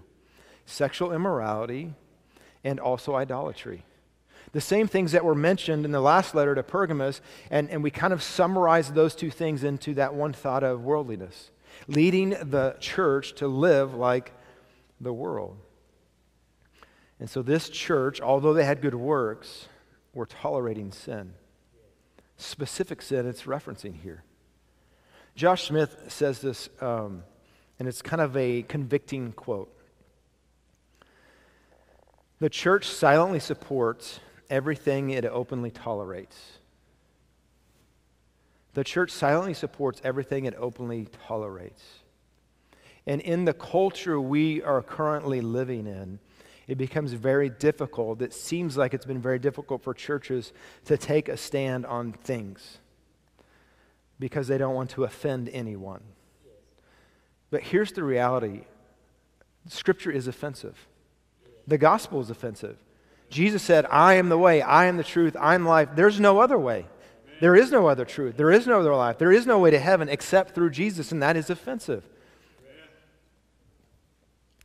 Sexual 0.66 1.12
immorality 1.12 1.94
and 2.62 2.80
also 2.80 3.14
idolatry. 3.14 3.84
The 4.52 4.60
same 4.60 4.86
things 4.86 5.12
that 5.12 5.24
were 5.24 5.34
mentioned 5.34 5.84
in 5.84 5.90
the 5.90 6.00
last 6.00 6.34
letter 6.34 6.54
to 6.54 6.62
Pergamos, 6.62 7.20
and, 7.50 7.68
and 7.70 7.82
we 7.82 7.90
kind 7.90 8.12
of 8.12 8.22
summarize 8.22 8.92
those 8.92 9.14
two 9.14 9.30
things 9.30 9.64
into 9.64 9.94
that 9.94 10.14
one 10.14 10.32
thought 10.32 10.62
of 10.62 10.84
worldliness, 10.84 11.50
leading 11.88 12.30
the 12.30 12.76
church 12.78 13.34
to 13.36 13.48
live 13.48 13.94
like 13.94 14.32
the 15.00 15.12
world. 15.12 15.56
And 17.18 17.28
so, 17.28 17.42
this 17.42 17.68
church, 17.68 18.20
although 18.20 18.52
they 18.52 18.64
had 18.64 18.80
good 18.80 18.94
works, 18.94 19.68
were 20.12 20.26
tolerating 20.26 20.92
sin. 20.92 21.34
Specific 22.36 23.02
sin 23.02 23.26
it's 23.26 23.42
referencing 23.42 24.00
here. 24.02 24.24
Josh 25.34 25.66
Smith 25.66 25.96
says 26.08 26.40
this 26.40 26.68
um, 26.80 27.24
And 27.78 27.88
it's 27.88 28.02
kind 28.02 28.22
of 28.22 28.36
a 28.36 28.62
convicting 28.62 29.32
quote. 29.32 29.70
The 32.38 32.50
church 32.50 32.86
silently 32.86 33.40
supports 33.40 34.20
everything 34.50 35.10
it 35.10 35.24
openly 35.24 35.70
tolerates. 35.70 36.58
The 38.74 38.84
church 38.84 39.10
silently 39.10 39.54
supports 39.54 40.00
everything 40.04 40.44
it 40.44 40.54
openly 40.58 41.08
tolerates. 41.26 41.82
And 43.06 43.20
in 43.20 43.44
the 43.44 43.52
culture 43.52 44.20
we 44.20 44.62
are 44.62 44.82
currently 44.82 45.40
living 45.40 45.86
in, 45.86 46.18
it 46.66 46.76
becomes 46.76 47.12
very 47.12 47.50
difficult. 47.50 48.22
It 48.22 48.32
seems 48.32 48.76
like 48.76 48.94
it's 48.94 49.04
been 49.04 49.20
very 49.20 49.38
difficult 49.38 49.82
for 49.82 49.94
churches 49.94 50.52
to 50.86 50.96
take 50.96 51.28
a 51.28 51.36
stand 51.36 51.86
on 51.86 52.12
things 52.12 52.78
because 54.18 54.48
they 54.48 54.58
don't 54.58 54.74
want 54.74 54.90
to 54.90 55.04
offend 55.04 55.48
anyone. 55.50 56.02
But 57.50 57.62
here's 57.62 57.92
the 57.92 58.02
reality 58.02 58.62
Scripture 59.68 60.10
is 60.10 60.26
offensive, 60.26 60.86
the 61.66 61.78
gospel 61.78 62.20
is 62.20 62.30
offensive. 62.30 62.76
Jesus 63.30 63.62
said, 63.62 63.86
I 63.90 64.14
am 64.14 64.28
the 64.28 64.38
way, 64.38 64.62
I 64.62 64.84
am 64.86 64.96
the 64.96 65.04
truth, 65.04 65.36
I 65.38 65.54
am 65.54 65.66
life. 65.66 65.88
There's 65.94 66.20
no 66.20 66.38
other 66.40 66.58
way. 66.58 66.86
There 67.40 67.56
is 67.56 67.72
no 67.72 67.88
other 67.88 68.04
truth. 68.04 68.36
There 68.36 68.52
is 68.52 68.66
no 68.66 68.80
other 68.80 68.94
life. 68.94 69.18
There 69.18 69.32
is 69.32 69.46
no 69.46 69.58
way 69.58 69.70
to 69.70 69.78
heaven 69.78 70.08
except 70.08 70.54
through 70.54 70.70
Jesus, 70.70 71.10
and 71.10 71.22
that 71.22 71.36
is 71.36 71.50
offensive. 71.50 72.08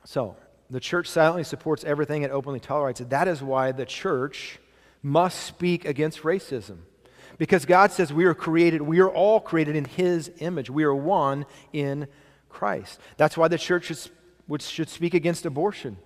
So, 0.05 0.35
the 0.69 0.79
church 0.79 1.07
silently 1.07 1.43
supports 1.43 1.83
everything 1.83 2.21
it 2.21 2.31
openly 2.31 2.59
tolerates. 2.59 2.99
That 2.99 3.27
is 3.27 3.41
why 3.41 3.71
the 3.71 3.85
church 3.85 4.59
must 5.01 5.43
speak 5.43 5.85
against 5.85 6.21
racism. 6.21 6.79
Because 7.39 7.65
God 7.65 7.91
says 7.91 8.13
we 8.13 8.25
are 8.25 8.35
created, 8.35 8.83
we 8.83 8.99
are 8.99 9.09
all 9.09 9.39
created 9.39 9.75
in 9.75 9.85
His 9.85 10.31
image. 10.37 10.69
We 10.69 10.83
are 10.83 10.93
one 10.93 11.47
in 11.73 12.07
Christ. 12.49 12.99
That's 13.17 13.35
why 13.35 13.47
the 13.47 13.57
church 13.57 13.85
should, 13.85 14.61
should 14.61 14.89
speak 14.89 15.15
against 15.15 15.47
abortion. 15.47 15.97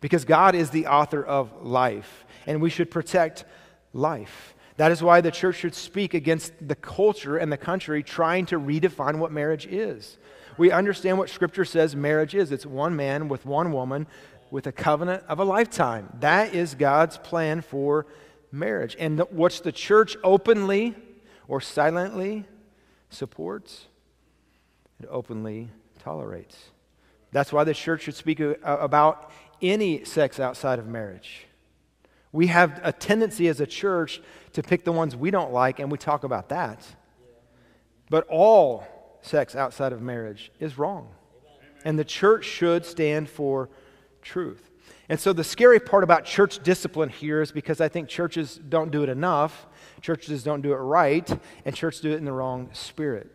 Because 0.00 0.24
God 0.24 0.54
is 0.54 0.70
the 0.70 0.86
author 0.86 1.24
of 1.24 1.64
life, 1.64 2.24
and 2.46 2.62
we 2.62 2.70
should 2.70 2.90
protect 2.90 3.44
life. 3.92 4.54
That 4.76 4.92
is 4.92 5.02
why 5.02 5.20
the 5.20 5.32
church 5.32 5.56
should 5.56 5.74
speak 5.74 6.14
against 6.14 6.52
the 6.60 6.76
culture 6.76 7.38
and 7.38 7.50
the 7.50 7.56
country 7.56 8.04
trying 8.04 8.46
to 8.46 8.60
redefine 8.60 9.18
what 9.18 9.32
marriage 9.32 9.66
is 9.66 10.18
we 10.56 10.70
understand 10.70 11.18
what 11.18 11.30
Scripture 11.30 11.64
says 11.64 11.96
marriage 11.96 12.34
is 12.34 12.52
it's 12.52 12.66
one 12.66 12.94
man 12.96 13.28
with 13.28 13.44
one 13.44 13.72
woman 13.72 14.06
with 14.50 14.66
a 14.66 14.72
covenant 14.72 15.24
of 15.28 15.40
a 15.40 15.44
lifetime. 15.44 16.08
That 16.20 16.54
is 16.54 16.74
God's 16.74 17.18
plan 17.18 17.60
for 17.60 18.06
marriage. 18.54 18.96
And 18.98 19.20
what's 19.30 19.60
the 19.60 19.72
church 19.72 20.16
openly 20.22 20.94
or 21.48 21.60
silently 21.60 22.44
supports, 23.10 23.86
it 25.02 25.08
openly 25.10 25.70
tolerates. 25.98 26.56
That's 27.32 27.52
why 27.52 27.64
the 27.64 27.74
church 27.74 28.02
should 28.02 28.14
speak 28.14 28.40
about 28.62 29.30
any 29.60 30.04
sex 30.04 30.38
outside 30.38 30.78
of 30.78 30.86
marriage. 30.86 31.46
We 32.32 32.48
have 32.48 32.80
a 32.82 32.92
tendency 32.92 33.48
as 33.48 33.60
a 33.60 33.66
church 33.66 34.20
to 34.52 34.62
pick 34.62 34.84
the 34.84 34.92
ones 34.92 35.14
we 35.14 35.30
don't 35.30 35.52
like, 35.52 35.78
and 35.78 35.90
we 35.90 35.98
talk 35.98 36.24
about 36.24 36.48
that. 36.48 36.84
But 38.10 38.26
all 38.28 38.84
sex 39.22 39.56
outside 39.56 39.92
of 39.92 40.02
marriage 40.02 40.52
is 40.60 40.78
wrong. 40.78 41.08
And 41.84 41.98
the 41.98 42.04
church 42.04 42.44
should 42.44 42.84
stand 42.84 43.28
for 43.28 43.68
truth. 44.22 44.70
And 45.08 45.20
so 45.20 45.32
the 45.32 45.44
scary 45.44 45.80
part 45.80 46.02
about 46.02 46.24
church 46.24 46.62
discipline 46.62 47.10
here 47.10 47.42
is 47.42 47.52
because 47.52 47.80
I 47.80 47.88
think 47.88 48.08
churches 48.08 48.58
don't 48.68 48.90
do 48.90 49.02
it 49.02 49.08
enough, 49.08 49.66
churches 50.00 50.42
don't 50.42 50.62
do 50.62 50.72
it 50.72 50.76
right, 50.76 51.30
and 51.64 51.74
churches 51.74 52.00
do 52.00 52.12
it 52.12 52.16
in 52.16 52.24
the 52.24 52.32
wrong 52.32 52.70
spirit. 52.72 53.30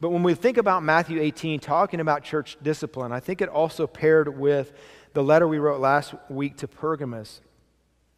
But 0.00 0.10
when 0.10 0.22
we 0.22 0.34
think 0.34 0.58
about 0.58 0.82
Matthew 0.82 1.20
18, 1.20 1.60
talking 1.60 2.00
about 2.00 2.22
church 2.22 2.56
discipline, 2.62 3.10
I 3.10 3.20
think 3.20 3.40
it 3.40 3.48
also 3.48 3.86
paired 3.86 4.38
with 4.38 4.72
the 5.14 5.22
letter 5.22 5.48
we 5.48 5.58
wrote 5.58 5.80
last 5.80 6.14
week 6.28 6.58
to 6.58 6.68
Pergamos 6.68 7.40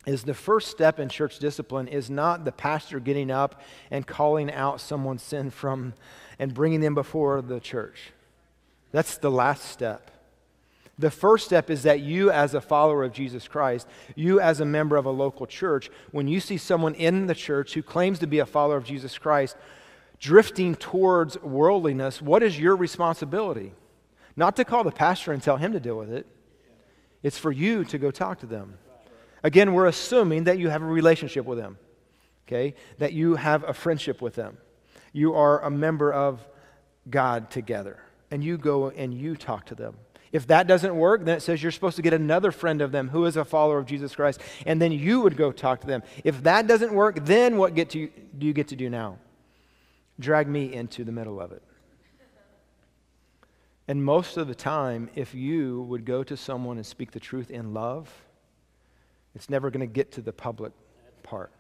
is 0.07 0.24
the 0.24 0.35
first 0.35 0.68
step 0.68 0.98
in 0.98 1.09
church 1.09 1.38
discipline 1.38 1.87
is 1.87 2.11
not 2.11 2.44
the 2.44 2.53
pastor 2.53 2.98
getting 3.00 3.31
up 3.31 3.61
and 3.90 4.07
calling 4.07 4.50
out 4.50 4.81
someone's 4.81 5.22
sin 5.22 5.50
from 5.50 5.92
and 6.38 6.55
bringing 6.55 6.81
them 6.81 6.94
before 6.94 7.42
the 7.42 7.61
church. 7.61 8.12
That's 8.92 9.18
the 9.18 9.31
last 9.31 9.64
step. 9.64 10.11
The 11.01 11.11
first 11.11 11.47
step 11.47 11.71
is 11.71 11.83
that 11.85 12.01
you, 12.01 12.31
as 12.31 12.55
a 12.55 12.61
follower 12.61 13.03
of 13.03 13.13
Jesus 13.13 13.49
Christ, 13.49 13.89
you, 14.15 14.41
as 14.41 14.61
a 14.61 14.65
member 14.65 14.97
of 14.97 15.07
a 15.07 15.11
local 15.11 15.47
church, 15.47 15.91
when 16.13 16.29
you 16.29 16.41
see 16.41 16.57
someone 16.57 16.95
in 16.95 17.27
the 17.27 17.35
church 17.35 17.75
who 17.75 17.83
claims 17.83 18.19
to 18.21 18.27
be 18.27 18.39
a 18.39 18.47
follower 18.47 18.77
of 18.77 18.85
Jesus 18.85 19.19
Christ 19.19 19.57
drifting 20.19 20.75
towards 20.75 21.41
worldliness, 21.41 22.21
what 22.21 22.43
is 22.43 22.59
your 22.59 22.77
responsibility? 22.77 23.73
Not 24.37 24.57
to 24.57 24.65
call 24.65 24.85
the 24.85 24.91
pastor 24.91 25.33
and 25.33 25.43
tell 25.43 25.57
him 25.57 25.73
to 25.73 25.81
deal 25.81 25.97
with 25.97 26.13
it, 26.13 26.27
it's 27.23 27.39
for 27.39 27.51
you 27.51 27.85
to 27.85 27.99
go 27.99 28.11
talk 28.11 28.39
to 28.41 28.47
them. 28.47 28.79
Again, 29.43 29.73
we're 29.73 29.87
assuming 29.87 30.45
that 30.45 30.59
you 30.59 30.69
have 30.69 30.83
a 30.83 30.87
relationship 30.87 31.47
with 31.47 31.59
them, 31.59 31.79
okay? 32.47 32.75
That 32.99 33.15
you 33.15 33.37
have 33.37 33.65
a 33.67 33.73
friendship 33.73 34.21
with 34.21 34.35
them 34.35 34.59
you 35.13 35.35
are 35.35 35.63
a 35.63 35.71
member 35.71 36.13
of 36.13 36.47
God 37.09 37.51
together. 37.51 38.03
And 38.31 38.45
you 38.45 38.59
go 38.59 38.91
and 38.91 39.13
you 39.13 39.37
talk 39.37 39.67
to 39.67 39.75
them. 39.75 39.97
If 40.33 40.47
that 40.47 40.66
doesn't 40.66 40.95
work, 40.95 41.25
then 41.25 41.37
it 41.37 41.40
says 41.40 41.62
you're 41.62 41.73
supposed 41.73 41.97
to 41.97 42.03
get 42.03 42.12
another 42.12 42.53
friend 42.53 42.81
of 42.81 42.93
them 42.93 43.09
who 43.09 43.25
is 43.25 43.37
a 43.37 43.45
follower 43.45 43.79
of 43.79 43.87
Jesus 43.87 44.14
Christ, 44.14 44.40
and 44.64 44.81
then 44.81 44.93
you 44.93 45.21
would 45.21 45.37
go 45.37 45.51
talk 45.51 45.81
to 45.81 45.87
them. 45.87 46.03
If 46.23 46.45
that 46.45 46.66
doesn't 46.66 46.93
work, 46.93 47.25
then 47.25 47.57
what 47.57 47.75
get 47.75 47.90
to, 47.90 48.09
do 48.38 48.47
you 48.47 48.53
get 48.53 48.69
to 48.69 48.77
do 48.77 48.88
now? 48.88 49.19
Drag 50.21 50.47
me 50.47 50.73
into 50.73 51.03
the 51.03 51.12
middle 51.12 51.40
of 51.40 51.51
it. 51.51 51.62
And 53.88 54.05
most 54.05 54.37
of 54.37 54.47
the 54.47 54.55
time, 54.55 55.11
if 55.16 55.35
you 55.35 55.83
would 55.83 56.05
go 56.05 56.23
to 56.23 56.37
someone 56.37 56.77
and 56.77 56.87
speak 56.87 57.11
the 57.11 57.19
truth 57.19 57.51
in 57.51 57.75
love, 57.75 58.09
it's 59.35 59.51
never 59.51 59.69
going 59.69 59.81
to 59.81 59.93
get 59.93 60.12
to 60.12 60.21
the 60.21 60.33
public 60.33 60.73
part. 61.25 61.51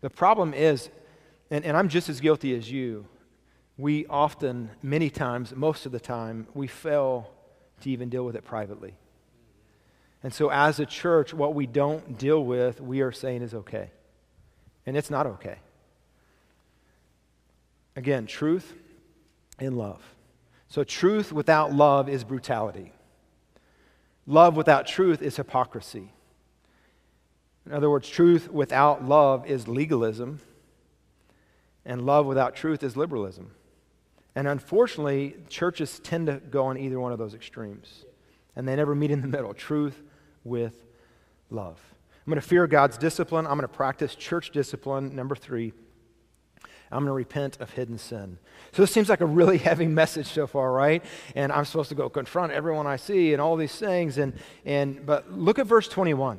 The 0.00 0.10
problem 0.10 0.54
is, 0.54 0.88
and, 1.50 1.64
and 1.64 1.76
I'm 1.76 1.88
just 1.88 2.08
as 2.08 2.20
guilty 2.20 2.56
as 2.56 2.70
you. 2.70 3.06
We 3.76 4.06
often, 4.06 4.70
many 4.82 5.10
times, 5.10 5.52
most 5.54 5.84
of 5.84 5.90
the 5.90 5.98
time, 5.98 6.46
we 6.54 6.68
fail 6.68 7.32
to 7.80 7.90
even 7.90 8.08
deal 8.08 8.24
with 8.24 8.36
it 8.36 8.44
privately. 8.44 8.94
And 10.22 10.34
so, 10.34 10.50
as 10.50 10.80
a 10.80 10.86
church, 10.86 11.32
what 11.32 11.54
we 11.54 11.66
don't 11.66 12.18
deal 12.18 12.44
with, 12.44 12.80
we 12.80 13.02
are 13.02 13.12
saying 13.12 13.42
is 13.42 13.54
okay. 13.54 13.90
And 14.84 14.96
it's 14.96 15.10
not 15.10 15.26
okay. 15.26 15.58
Again, 17.94 18.26
truth 18.26 18.74
in 19.60 19.76
love. 19.76 20.02
So, 20.68 20.82
truth 20.82 21.32
without 21.32 21.72
love 21.72 22.08
is 22.08 22.24
brutality. 22.24 22.92
Love 24.26 24.56
without 24.56 24.86
truth 24.86 25.22
is 25.22 25.36
hypocrisy. 25.36 26.12
In 27.64 27.72
other 27.72 27.88
words, 27.88 28.08
truth 28.08 28.50
without 28.50 29.04
love 29.04 29.46
is 29.46 29.68
legalism 29.68 30.40
and 31.84 32.04
love 32.04 32.26
without 32.26 32.54
truth 32.54 32.82
is 32.82 32.96
liberalism. 32.96 33.50
And 34.38 34.46
unfortunately, 34.46 35.34
churches 35.48 35.98
tend 35.98 36.28
to 36.28 36.34
go 36.34 36.66
on 36.66 36.78
either 36.78 37.00
one 37.00 37.10
of 37.10 37.18
those 37.18 37.34
extremes. 37.34 38.04
And 38.54 38.68
they 38.68 38.76
never 38.76 38.94
meet 38.94 39.10
in 39.10 39.20
the 39.20 39.26
middle 39.26 39.52
truth 39.52 40.00
with 40.44 40.86
love. 41.50 41.80
I'm 42.24 42.30
going 42.30 42.40
to 42.40 42.46
fear 42.46 42.68
God's 42.68 42.96
discipline. 42.98 43.48
I'm 43.48 43.54
going 43.58 43.62
to 43.62 43.68
practice 43.68 44.14
church 44.14 44.52
discipline. 44.52 45.16
Number 45.16 45.34
three, 45.34 45.72
I'm 46.92 47.00
going 47.00 47.06
to 47.06 47.14
repent 47.14 47.60
of 47.60 47.72
hidden 47.72 47.98
sin. 47.98 48.38
So 48.70 48.82
this 48.82 48.92
seems 48.92 49.08
like 49.08 49.22
a 49.22 49.26
really 49.26 49.58
heavy 49.68 49.88
message 49.88 50.28
so 50.28 50.46
far, 50.46 50.70
right? 50.70 51.04
And 51.34 51.50
I'm 51.50 51.64
supposed 51.64 51.88
to 51.88 51.96
go 51.96 52.08
confront 52.08 52.52
everyone 52.52 52.86
I 52.86 52.94
see 52.94 53.32
and 53.32 53.42
all 53.42 53.56
these 53.56 53.74
things. 53.74 54.18
And, 54.18 54.34
and, 54.64 55.04
but 55.04 55.32
look 55.32 55.58
at 55.58 55.66
verse 55.66 55.88
21 55.88 56.38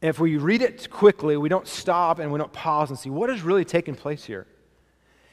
if 0.00 0.18
we 0.18 0.38
read 0.38 0.62
it 0.62 0.88
quickly, 0.88 1.36
we 1.36 1.50
don't 1.50 1.66
stop 1.66 2.20
and 2.20 2.32
we 2.32 2.38
don't 2.38 2.52
pause 2.54 2.88
and 2.88 2.98
see 2.98 3.10
what 3.10 3.28
is 3.28 3.42
really 3.42 3.66
taking 3.66 3.94
place 3.94 4.24
here. 4.24 4.46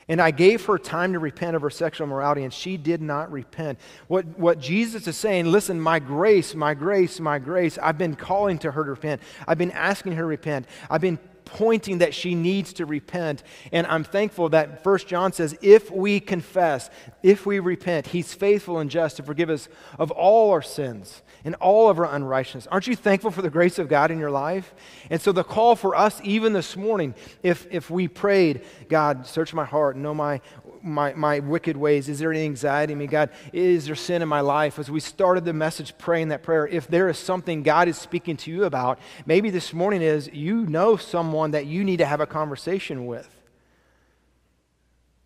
And 0.08 0.22
I 0.22 0.32
gave 0.32 0.66
her 0.66 0.78
time 0.78 1.14
to 1.14 1.20
repent 1.20 1.56
of 1.56 1.62
her 1.62 1.70
sexual 1.70 2.08
morality, 2.08 2.44
and 2.44 2.54
she 2.54 2.78
did 2.78 3.02
not 3.02 3.32
repent. 3.32 3.80
What, 4.08 4.26
what 4.38 4.60
Jesus 4.60 5.08
is 5.08 5.18
saying, 5.18 5.46
listen, 5.46 5.80
my 5.80 6.00
grace, 6.00 6.56
my 6.56 6.74
grace, 6.74 7.20
my 7.20 7.40
grace, 7.40 7.78
I've 7.82 7.98
been 7.98 8.16
calling 8.16 8.58
to 8.60 8.72
her 8.72 8.84
to 8.84 8.92
repent. 8.92 9.22
I've 9.48 9.58
been 9.58 9.72
asking 9.72 10.14
her 10.14 10.24
to 10.24 10.28
repent. 10.28 10.68
I've 10.90 11.02
been 11.02 11.20
pointing 11.46 12.00
that 12.00 12.14
she 12.14 12.36
needs 12.36 12.74
to 12.74 12.86
repent. 12.86 13.44
And 13.72 13.88
I'm 13.88 14.04
thankful 14.04 14.50
that 14.50 14.84
First 14.84 15.08
John 15.08 15.34
says, 15.34 15.58
if 15.62 15.92
we 15.92 16.20
confess, 16.20 16.90
if 17.22 17.46
we 17.46 17.60
repent, 17.60 18.08
he's 18.08 18.34
faithful 18.34 18.80
and 18.80 18.90
just 18.90 19.18
to 19.18 19.24
forgive 19.24 19.50
us 19.50 19.70
of 19.98 20.12
all 20.12 20.52
our 20.52 20.62
sins 20.62 21.22
and 21.46 21.56
all 21.56 21.90
of 21.90 22.00
our 22.00 22.14
unrighteousness. 22.14 22.68
Aren't 22.68 22.88
you 22.88 22.96
thankful 22.96 23.32
for 23.32 23.42
the 23.42 23.50
grace 23.50 23.78
of 23.80 23.90
God 23.90 24.12
in 24.12 24.20
your 24.20 24.32
life? 24.32 24.74
And 25.10 25.22
so 25.22 25.32
the 25.32 25.44
call 25.44 25.76
for 25.76 25.96
us, 25.96 26.22
even 26.24 26.54
this 26.54 26.78
morning, 26.78 27.16
if, 27.42 27.68
if 27.70 27.90
we 27.90 28.08
prayed, 28.08 28.62
God, 28.88 29.28
search 29.28 29.54
my 29.54 29.66
heart, 29.66 29.98
know 29.98 30.14
my, 30.14 30.42
my, 30.84 31.14
my 31.14 31.40
wicked 31.40 31.78
ways. 31.78 32.10
Is 32.10 32.20
there 32.20 32.32
any 32.32 32.44
anxiety 32.44 32.94
in 32.94 33.00
me? 33.00 33.08
God, 33.08 33.30
is 33.54 33.86
there 33.86 33.96
sin 33.96 34.22
in 34.22 34.28
my 34.28 34.42
life? 34.42 34.78
As 34.78 34.92
we 34.92 35.00
started 35.00 35.46
the 35.46 35.54
message 35.54 35.98
praying 35.98 36.28
that 36.28 36.44
prayer, 36.44 36.68
if 36.68 36.88
there 36.88 37.10
is 37.10 37.18
something 37.18 37.64
God 37.64 37.88
is 37.88 37.98
speaking 37.98 38.38
to 38.38 38.52
you 38.52 38.66
about, 38.66 39.00
maybe 39.26 39.50
this 39.50 39.74
morning 39.74 40.02
is 40.02 40.30
you 40.34 40.66
know 40.66 40.98
someone 40.98 41.52
that 41.52 41.66
you 41.66 41.84
need 41.84 41.98
to 41.98 42.06
have 42.06 42.20
a 42.20 42.28
conversation 42.28 43.06
with. 43.06 43.30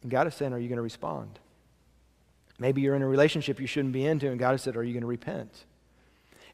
And 0.03 0.11
God 0.11 0.27
is 0.27 0.35
saying, 0.35 0.53
Are 0.53 0.59
you 0.59 0.69
going 0.69 0.77
to 0.77 0.83
respond? 0.83 1.39
Maybe 2.59 2.81
you're 2.81 2.95
in 2.95 3.01
a 3.01 3.07
relationship 3.07 3.59
you 3.59 3.67
shouldn't 3.67 3.93
be 3.93 4.05
into, 4.05 4.29
and 4.29 4.39
God 4.39 4.51
has 4.51 4.61
said, 4.61 4.77
Are 4.77 4.83
you 4.83 4.93
going 4.93 5.01
to 5.01 5.07
repent? 5.07 5.65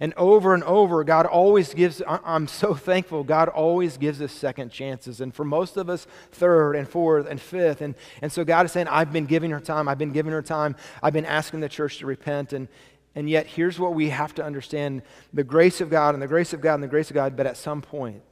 And 0.04 0.14
over 0.18 0.54
and 0.54 0.66
over, 0.66 1.02
God 1.06 1.26
always 1.26 1.74
gives, 1.74 2.02
I'm 2.06 2.50
so 2.50 2.74
thankful, 2.74 3.24
God 3.24 3.48
always 3.48 3.96
gives 3.96 4.22
us 4.22 4.34
second 4.34 4.70
chances. 4.70 5.22
And 5.22 5.34
for 5.34 5.46
most 5.46 5.78
of 5.78 5.90
us, 5.90 6.06
third 6.34 6.76
and 6.76 6.90
fourth 6.90 7.26
and 7.26 7.40
fifth. 7.40 7.80
And, 7.80 7.96
and 8.22 8.30
so 8.30 8.44
God 8.44 8.66
is 8.66 8.74
saying, 8.74 8.90
I've 8.90 9.14
been 9.14 9.28
giving 9.28 9.52
her 9.52 9.62
time, 9.62 9.88
I've 9.88 9.98
been 9.98 10.12
giving 10.12 10.34
her 10.34 10.42
time, 10.42 10.76
I've 11.02 11.14
been 11.14 11.26
asking 11.26 11.62
the 11.62 11.70
church 11.70 12.00
to 12.00 12.06
repent. 12.06 12.52
And, 12.52 12.68
and 13.16 13.30
yet, 13.30 13.48
here's 13.48 13.80
what 13.80 13.94
we 13.94 14.10
have 14.10 14.36
to 14.36 14.44
understand 14.44 15.04
the 15.32 15.46
grace 15.46 15.80
of 15.80 15.90
God 15.90 16.16
and 16.16 16.22
the 16.22 16.28
grace 16.28 16.52
of 16.52 16.60
God 16.60 16.74
and 16.74 16.84
the 16.84 16.90
grace 16.90 17.10
of 17.10 17.14
God, 17.14 17.38
but 17.38 17.48
at 17.48 17.56
some 17.56 17.82
point, 17.82 18.24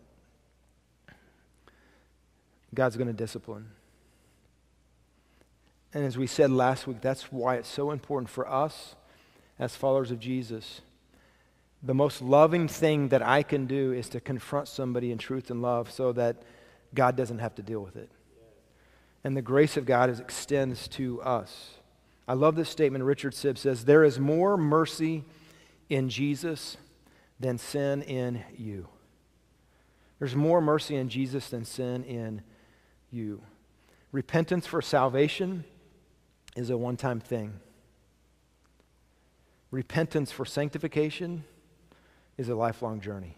God's 2.74 2.98
going 2.98 3.08
to 3.08 3.14
discipline. 3.14 3.70
And 5.94 6.04
as 6.04 6.18
we 6.18 6.28
said 6.28 6.52
last 6.52 6.86
week, 6.86 7.00
that's 7.00 7.32
why 7.32 7.56
it's 7.56 7.70
so 7.70 7.92
important 7.92 8.30
for 8.30 8.46
us 8.46 8.96
as 9.58 9.74
followers 9.78 10.12
of 10.12 10.20
Jesus 10.20 10.82
the 11.84 11.94
most 11.94 12.22
loving 12.22 12.68
thing 12.68 13.10
that 13.10 13.26
I 13.26 13.44
can 13.44 13.66
do 13.66 13.92
is 13.92 14.10
to 14.10 14.20
confront 14.20 14.68
somebody 14.68 15.12
in 15.12 15.18
truth 15.18 15.50
and 15.50 15.62
love 15.62 15.92
so 15.92 16.12
that 16.14 16.44
God 16.94 17.16
doesn't 17.16 17.40
have 17.40 17.56
to 17.56 17.62
deal 17.62 17.82
with 17.82 17.96
it. 17.96 18.10
And 19.24 19.36
the 19.36 19.42
grace 19.42 19.78
of 19.78 19.86
God 19.86 20.10
is, 20.10 20.20
extends 20.20 20.88
to 20.90 21.22
us. 21.22 21.72
I 22.28 22.34
love 22.34 22.56
this 22.56 22.70
statement. 22.70 23.04
Richard 23.04 23.34
Sibbes 23.34 23.60
says, 23.60 23.86
There 23.86 24.04
is 24.04 24.20
more 24.20 24.58
mercy 24.58 25.24
in 25.90 26.10
Jesus 26.10 26.78
than 27.40 27.58
sin 27.58 28.04
in 28.04 28.44
you. 28.56 28.88
There's 30.20 30.36
more 30.36 30.62
mercy 30.62 30.96
in 30.96 31.10
Jesus 31.10 31.50
than 31.50 31.66
sin 31.66 32.04
in 32.04 32.44
you. 33.10 33.42
Repentance 34.12 34.68
for 34.68 34.82
salvation 34.82 35.64
is 36.56 36.70
a 36.70 36.78
one 36.78 36.98
time 36.98 37.20
thing. 37.20 37.54
Repentance 39.72 40.32
for 40.32 40.46
sanctification 40.46 41.44
is 42.42 42.50
a 42.50 42.56
lifelong 42.56 43.00
journey. 43.00 43.38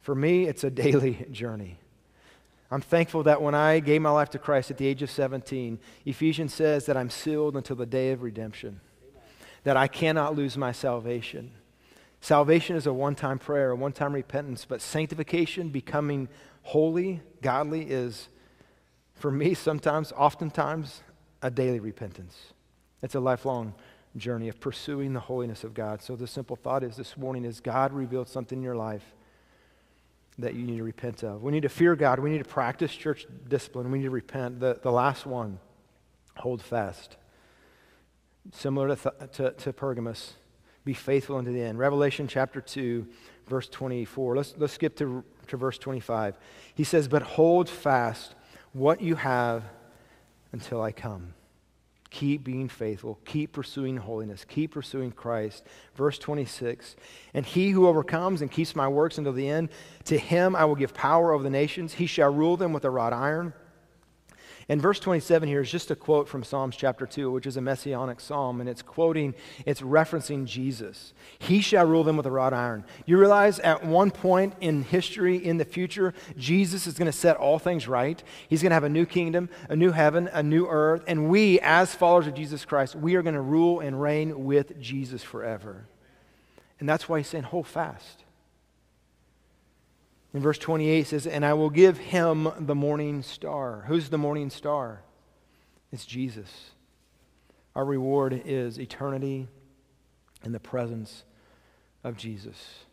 For 0.00 0.14
me, 0.14 0.44
it's 0.44 0.62
a 0.62 0.70
daily 0.84 1.26
journey. 1.32 1.78
I'm 2.70 2.80
thankful 2.80 3.24
that 3.24 3.42
when 3.42 3.54
I 3.54 3.80
gave 3.80 4.00
my 4.00 4.10
life 4.10 4.30
to 4.30 4.38
Christ 4.38 4.70
at 4.70 4.78
the 4.78 4.86
age 4.86 5.02
of 5.02 5.10
17, 5.10 5.80
Ephesians 6.06 6.54
says 6.54 6.86
that 6.86 6.96
I'm 6.96 7.10
sealed 7.10 7.56
until 7.56 7.74
the 7.74 7.86
day 7.86 8.12
of 8.12 8.22
redemption, 8.22 8.80
that 9.64 9.76
I 9.76 9.88
cannot 9.88 10.36
lose 10.36 10.56
my 10.56 10.70
salvation. 10.70 11.50
Salvation 12.20 12.76
is 12.76 12.86
a 12.86 12.92
one 12.92 13.16
time 13.16 13.40
prayer, 13.40 13.70
a 13.70 13.76
one 13.76 13.92
time 13.92 14.12
repentance, 14.12 14.64
but 14.68 14.80
sanctification, 14.80 15.70
becoming 15.70 16.28
holy, 16.62 17.22
godly, 17.42 17.90
is, 17.90 18.28
for 19.14 19.32
me, 19.32 19.54
sometimes, 19.54 20.12
oftentimes, 20.12 21.02
a 21.42 21.50
daily 21.50 21.80
repentance. 21.80 22.36
It's 23.02 23.16
a 23.16 23.20
lifelong 23.20 23.74
journey 24.16 24.48
of 24.48 24.60
pursuing 24.60 25.12
the 25.12 25.20
holiness 25.20 25.64
of 25.64 25.74
God. 25.74 26.02
So 26.02 26.16
the 26.16 26.26
simple 26.26 26.56
thought 26.56 26.82
is 26.82 26.96
this 26.96 27.16
morning 27.16 27.44
is 27.44 27.60
God 27.60 27.92
revealed 27.92 28.28
something 28.28 28.58
in 28.58 28.64
your 28.64 28.76
life 28.76 29.04
that 30.38 30.54
you 30.54 30.64
need 30.64 30.78
to 30.78 30.82
repent 30.82 31.22
of. 31.22 31.42
We 31.42 31.52
need 31.52 31.62
to 31.62 31.68
fear 31.68 31.94
God. 31.94 32.18
We 32.18 32.30
need 32.30 32.38
to 32.38 32.48
practice 32.48 32.94
church 32.94 33.26
discipline. 33.48 33.90
We 33.90 33.98
need 33.98 34.04
to 34.04 34.10
repent. 34.10 34.60
The, 34.60 34.78
the 34.82 34.90
last 34.90 35.26
one, 35.26 35.58
hold 36.36 36.62
fast. 36.62 37.16
Similar 38.52 38.96
to, 38.96 39.12
to, 39.32 39.50
to 39.52 39.72
Pergamos, 39.72 40.32
be 40.84 40.94
faithful 40.94 41.36
unto 41.36 41.52
the 41.52 41.60
end. 41.60 41.78
Revelation 41.78 42.26
chapter 42.26 42.60
2, 42.60 43.06
verse 43.48 43.68
24. 43.68 44.36
Let's, 44.36 44.54
let's 44.56 44.72
skip 44.72 44.96
to, 44.96 45.22
to 45.48 45.56
verse 45.56 45.78
25. 45.78 46.38
He 46.74 46.84
says, 46.84 47.06
But 47.06 47.22
hold 47.22 47.68
fast 47.68 48.34
what 48.72 49.02
you 49.02 49.16
have 49.16 49.64
until 50.52 50.80
I 50.80 50.92
come. 50.92 51.34
Keep 52.10 52.42
being 52.42 52.68
faithful. 52.68 53.20
Keep 53.24 53.52
pursuing 53.52 53.96
holiness. 53.96 54.44
Keep 54.44 54.72
pursuing 54.72 55.12
Christ. 55.12 55.64
Verse 55.94 56.18
26 56.18 56.96
And 57.34 57.46
he 57.46 57.70
who 57.70 57.86
overcomes 57.86 58.42
and 58.42 58.50
keeps 58.50 58.74
my 58.74 58.88
works 58.88 59.16
until 59.16 59.32
the 59.32 59.48
end, 59.48 59.70
to 60.04 60.18
him 60.18 60.56
I 60.56 60.64
will 60.64 60.74
give 60.74 60.92
power 60.92 61.32
over 61.32 61.42
the 61.42 61.50
nations. 61.50 61.94
He 61.94 62.06
shall 62.06 62.32
rule 62.32 62.56
them 62.56 62.72
with 62.72 62.84
a 62.84 62.90
rod 62.90 63.12
iron. 63.12 63.52
And 64.70 64.80
verse 64.80 65.00
27 65.00 65.48
here 65.48 65.62
is 65.62 65.68
just 65.68 65.90
a 65.90 65.96
quote 65.96 66.28
from 66.28 66.44
Psalms 66.44 66.76
chapter 66.76 67.04
2, 67.04 67.28
which 67.32 67.44
is 67.44 67.56
a 67.56 67.60
messianic 67.60 68.20
psalm, 68.20 68.60
and 68.60 68.70
it's 68.70 68.82
quoting, 68.82 69.34
it's 69.66 69.80
referencing 69.80 70.44
Jesus. 70.44 71.12
He 71.40 71.60
shall 71.60 71.86
rule 71.86 72.04
them 72.04 72.16
with 72.16 72.24
a 72.24 72.30
rod 72.30 72.52
iron. 72.52 72.84
You 73.04 73.18
realize 73.18 73.58
at 73.58 73.84
one 73.84 74.12
point 74.12 74.54
in 74.60 74.84
history, 74.84 75.44
in 75.44 75.56
the 75.56 75.64
future, 75.64 76.14
Jesus 76.36 76.86
is 76.86 76.94
going 76.94 77.06
to 77.06 77.12
set 77.12 77.36
all 77.36 77.58
things 77.58 77.88
right. 77.88 78.22
He's 78.48 78.62
going 78.62 78.70
to 78.70 78.74
have 78.74 78.84
a 78.84 78.88
new 78.88 79.06
kingdom, 79.06 79.48
a 79.68 79.74
new 79.74 79.90
heaven, 79.90 80.30
a 80.32 80.40
new 80.40 80.68
earth, 80.68 81.02
and 81.08 81.28
we, 81.28 81.58
as 81.58 81.92
followers 81.96 82.28
of 82.28 82.34
Jesus 82.34 82.64
Christ, 82.64 82.94
we 82.94 83.16
are 83.16 83.22
going 83.22 83.34
to 83.34 83.40
rule 83.40 83.80
and 83.80 84.00
reign 84.00 84.44
with 84.44 84.80
Jesus 84.80 85.24
forever. 85.24 85.86
And 86.78 86.88
that's 86.88 87.08
why 87.08 87.18
he's 87.18 87.26
saying, 87.26 87.42
hold 87.42 87.66
fast. 87.66 88.22
In 90.32 90.40
verse 90.40 90.58
28 90.58 91.06
says, 91.06 91.26
And 91.26 91.44
I 91.44 91.54
will 91.54 91.70
give 91.70 91.98
him 91.98 92.48
the 92.58 92.74
morning 92.74 93.22
star. 93.22 93.84
Who's 93.88 94.10
the 94.10 94.18
morning 94.18 94.50
star? 94.50 95.02
It's 95.92 96.06
Jesus. 96.06 96.70
Our 97.74 97.84
reward 97.84 98.42
is 98.44 98.78
eternity 98.78 99.48
in 100.44 100.52
the 100.52 100.60
presence 100.60 101.24
of 102.04 102.16
Jesus. 102.16 102.84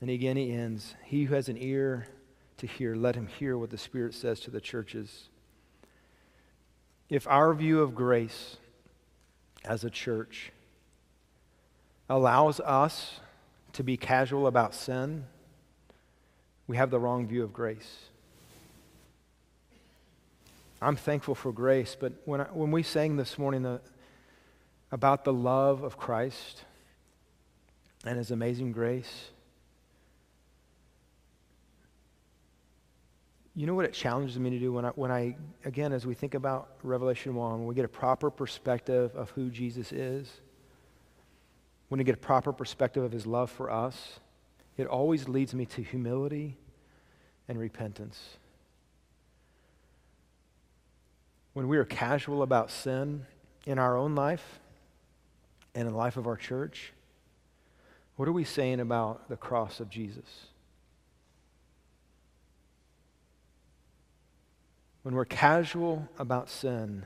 And 0.00 0.10
again, 0.10 0.36
he 0.36 0.52
ends 0.52 0.94
He 1.04 1.24
who 1.24 1.34
has 1.34 1.48
an 1.48 1.56
ear 1.58 2.08
to 2.58 2.66
hear, 2.66 2.94
let 2.96 3.14
him 3.14 3.26
hear 3.26 3.56
what 3.56 3.70
the 3.70 3.78
Spirit 3.78 4.14
says 4.14 4.40
to 4.40 4.50
the 4.50 4.60
churches. 4.60 5.28
If 7.08 7.26
our 7.28 7.54
view 7.54 7.80
of 7.80 7.94
grace 7.94 8.56
as 9.64 9.84
a 9.84 9.90
church 9.90 10.52
allows 12.08 12.60
us 12.60 13.20
to 13.74 13.82
be 13.82 13.96
casual 13.96 14.46
about 14.46 14.74
sin, 14.74 15.26
we 16.66 16.76
have 16.76 16.90
the 16.90 16.98
wrong 16.98 17.26
view 17.26 17.42
of 17.42 17.52
grace. 17.52 18.08
I'm 20.80 20.96
thankful 20.96 21.34
for 21.34 21.52
grace, 21.52 21.96
but 21.98 22.12
when, 22.24 22.40
I, 22.40 22.44
when 22.44 22.70
we 22.70 22.82
sang 22.82 23.16
this 23.16 23.38
morning 23.38 23.62
the, 23.62 23.80
about 24.92 25.24
the 25.24 25.32
love 25.32 25.82
of 25.82 25.96
Christ 25.96 26.64
and 28.04 28.18
his 28.18 28.30
amazing 28.30 28.72
grace, 28.72 29.30
you 33.54 33.66
know 33.66 33.74
what 33.74 33.86
it 33.86 33.94
challenges 33.94 34.38
me 34.38 34.50
to 34.50 34.58
do 34.58 34.70
when 34.70 34.84
I, 34.84 34.90
when 34.90 35.10
I, 35.10 35.34
again, 35.64 35.92
as 35.94 36.04
we 36.04 36.12
think 36.12 36.34
about 36.34 36.68
Revelation 36.82 37.34
1, 37.34 37.52
when 37.52 37.66
we 37.66 37.74
get 37.74 37.86
a 37.86 37.88
proper 37.88 38.30
perspective 38.30 39.16
of 39.16 39.30
who 39.30 39.48
Jesus 39.48 39.92
is, 39.92 40.30
when 41.88 41.98
we 41.98 42.04
get 42.04 42.16
a 42.16 42.18
proper 42.18 42.52
perspective 42.52 43.02
of 43.02 43.12
his 43.12 43.26
love 43.26 43.50
for 43.50 43.70
us, 43.70 44.20
it 44.76 44.86
always 44.86 45.28
leads 45.28 45.54
me 45.54 45.66
to 45.66 45.82
humility 45.82 46.56
and 47.48 47.58
repentance. 47.58 48.36
When 51.54 51.68
we 51.68 51.78
are 51.78 51.84
casual 51.84 52.42
about 52.42 52.70
sin 52.70 53.24
in 53.64 53.78
our 53.78 53.96
own 53.96 54.14
life 54.14 54.60
and 55.74 55.86
in 55.86 55.92
the 55.92 55.98
life 55.98 56.16
of 56.16 56.26
our 56.26 56.36
church, 56.36 56.92
what 58.16 58.28
are 58.28 58.32
we 58.32 58.44
saying 58.44 58.80
about 58.80 59.28
the 59.28 59.36
cross 59.36 59.80
of 59.80 59.88
Jesus? 59.88 60.48
When 65.02 65.14
we're 65.14 65.24
casual 65.24 66.08
about 66.18 66.50
sin, 66.50 67.04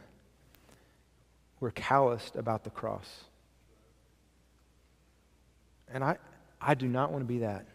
we're 1.61 1.71
calloused 1.71 2.35
about 2.35 2.65
the 2.65 2.71
cross. 2.71 3.25
And 5.93 6.03
I, 6.03 6.17
I 6.61 6.75
do 6.75 6.87
not 6.87 7.11
want 7.11 7.23
to 7.23 7.27
be 7.27 7.38
that. 7.38 7.66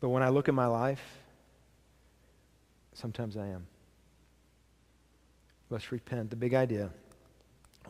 But 0.00 0.10
when 0.10 0.22
I 0.22 0.28
look 0.28 0.48
at 0.48 0.54
my 0.54 0.66
life, 0.66 1.02
sometimes 2.92 3.36
I 3.36 3.46
am. 3.46 3.66
Let's 5.70 5.90
repent. 5.92 6.30
The 6.30 6.36
big 6.36 6.54
idea 6.54 6.90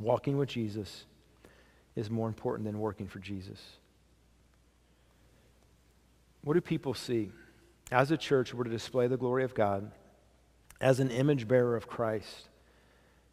walking 0.01 0.37
with 0.37 0.49
Jesus 0.49 1.05
is 1.97 2.11
more 2.11 2.29
important 2.29 2.65
than 2.67 2.79
working 2.79 3.09
for 3.09 3.19
Jesus. 3.19 3.61
What 6.43 6.55
do 6.55 6.61
people 6.61 6.95
see? 6.95 7.31
As 7.91 8.11
a 8.11 8.17
church, 8.17 8.55
we're 8.55 8.65
to 8.65 8.71
display 8.71 9.07
the 9.07 9.17
glory 9.17 9.45
of 9.45 9.55
God. 9.55 9.91
As 10.81 11.01
an 11.01 11.11
image 11.11 11.49
bearer 11.49 11.75
of 11.77 11.89
Christ, 11.89 12.49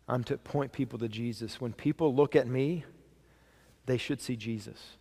I'm 0.08 0.24
to 0.26 0.38
point 0.38 0.71
people 0.71 0.98
to 1.00 1.08
Jesus. 1.08 1.62
When 1.62 1.74
people 1.74 2.15
look 2.15 2.36
at 2.36 2.48
me, 2.48 2.84
they 3.86 3.98
should 3.98 4.21
see 4.21 4.36
Jesus. 4.36 4.98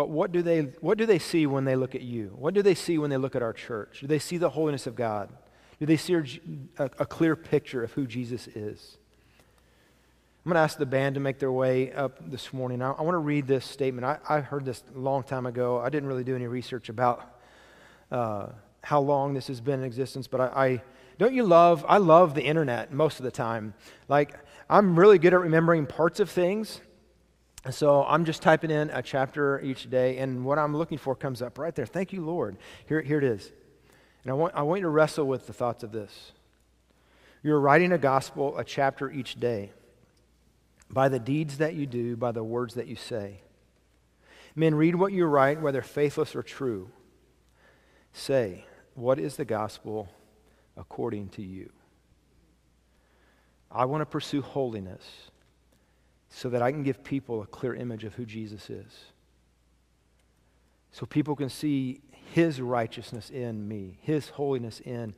But 0.00 0.08
what 0.08 0.32
do, 0.32 0.40
they, 0.40 0.60
what 0.80 0.96
do 0.96 1.04
they 1.04 1.18
see 1.18 1.46
when 1.46 1.66
they 1.66 1.76
look 1.76 1.94
at 1.94 2.00
you? 2.00 2.32
What 2.34 2.54
do 2.54 2.62
they 2.62 2.74
see 2.74 2.96
when 2.96 3.10
they 3.10 3.18
look 3.18 3.36
at 3.36 3.42
our 3.42 3.52
church? 3.52 3.98
Do 4.00 4.06
they 4.06 4.18
see 4.18 4.38
the 4.38 4.48
holiness 4.48 4.86
of 4.86 4.94
God? 4.94 5.28
Do 5.78 5.84
they 5.84 5.98
see 5.98 6.14
a, 6.78 6.84
a 6.84 7.04
clear 7.04 7.36
picture 7.36 7.84
of 7.84 7.92
who 7.92 8.06
Jesus 8.06 8.46
is? 8.46 8.96
I'm 10.42 10.48
going 10.48 10.54
to 10.54 10.60
ask 10.60 10.78
the 10.78 10.86
band 10.86 11.16
to 11.16 11.20
make 11.20 11.38
their 11.38 11.52
way 11.52 11.92
up 11.92 12.18
this 12.30 12.50
morning. 12.54 12.80
I, 12.80 12.92
I 12.92 13.02
want 13.02 13.12
to 13.12 13.18
read 13.18 13.46
this 13.46 13.66
statement. 13.66 14.06
I, 14.06 14.16
I, 14.26 14.40
heard 14.40 14.64
this 14.64 14.82
a 14.96 14.98
long 14.98 15.22
time 15.22 15.44
ago. 15.44 15.78
I 15.78 15.90
didn't 15.90 16.08
really 16.08 16.24
do 16.24 16.34
any 16.34 16.46
research 16.46 16.88
about 16.88 17.38
uh, 18.10 18.46
how 18.82 19.02
long 19.02 19.34
this 19.34 19.48
has 19.48 19.60
been 19.60 19.80
in 19.80 19.84
existence, 19.84 20.26
but 20.26 20.40
I, 20.40 20.46
I 20.46 20.82
Don't 21.18 21.34
you 21.34 21.42
love? 21.42 21.84
I 21.86 21.98
love 21.98 22.34
the 22.34 22.44
internet 22.44 22.90
most 22.90 23.20
of 23.20 23.24
the 23.24 23.30
time. 23.30 23.74
Like, 24.08 24.32
I'm 24.70 24.98
really 24.98 25.18
good 25.18 25.34
at 25.34 25.40
remembering 25.40 25.84
parts 25.84 26.20
of 26.20 26.30
things. 26.30 26.80
So 27.68 28.04
I'm 28.04 28.24
just 28.24 28.40
typing 28.40 28.70
in 28.70 28.88
a 28.88 29.02
chapter 29.02 29.60
each 29.60 29.90
day, 29.90 30.16
and 30.16 30.46
what 30.46 30.58
I'm 30.58 30.74
looking 30.74 30.96
for 30.96 31.14
comes 31.14 31.42
up 31.42 31.58
right 31.58 31.74
there. 31.74 31.84
Thank 31.84 32.12
you, 32.12 32.24
Lord. 32.24 32.56
Here, 32.86 33.02
here 33.02 33.18
it 33.18 33.24
is. 33.24 33.52
And 34.22 34.30
I 34.30 34.34
want, 34.34 34.54
I 34.54 34.62
want 34.62 34.80
you 34.80 34.84
to 34.84 34.90
wrestle 34.90 35.26
with 35.26 35.46
the 35.46 35.52
thoughts 35.52 35.82
of 35.82 35.92
this. 35.92 36.32
You're 37.42 37.60
writing 37.60 37.92
a 37.92 37.98
gospel, 37.98 38.56
a 38.56 38.64
chapter 38.64 39.10
each 39.10 39.38
day, 39.38 39.72
by 40.90 41.08
the 41.08 41.18
deeds 41.18 41.58
that 41.58 41.74
you 41.74 41.86
do, 41.86 42.16
by 42.16 42.32
the 42.32 42.42
words 42.42 42.74
that 42.74 42.86
you 42.86 42.96
say. 42.96 43.42
Men, 44.56 44.74
read 44.74 44.94
what 44.94 45.12
you 45.12 45.26
write, 45.26 45.60
whether 45.60 45.82
faithless 45.82 46.34
or 46.34 46.42
true. 46.42 46.90
Say, 48.12 48.64
what 48.94 49.18
is 49.18 49.36
the 49.36 49.44
gospel 49.44 50.08
according 50.76 51.28
to 51.30 51.42
you? 51.42 51.70
I 53.70 53.84
want 53.84 54.00
to 54.00 54.06
pursue 54.06 54.42
holiness 54.42 55.29
so 56.30 56.48
that 56.48 56.62
I 56.62 56.70
can 56.70 56.82
give 56.82 57.02
people 57.02 57.42
a 57.42 57.46
clear 57.46 57.74
image 57.74 58.04
of 58.04 58.14
who 58.14 58.24
Jesus 58.24 58.70
is. 58.70 59.04
So 60.92 61.04
people 61.04 61.36
can 61.36 61.50
see 61.50 62.00
his 62.32 62.60
righteousness 62.60 63.30
in 63.30 63.66
me, 63.66 63.98
his 64.02 64.28
holiness 64.30 64.80
in 64.80 65.14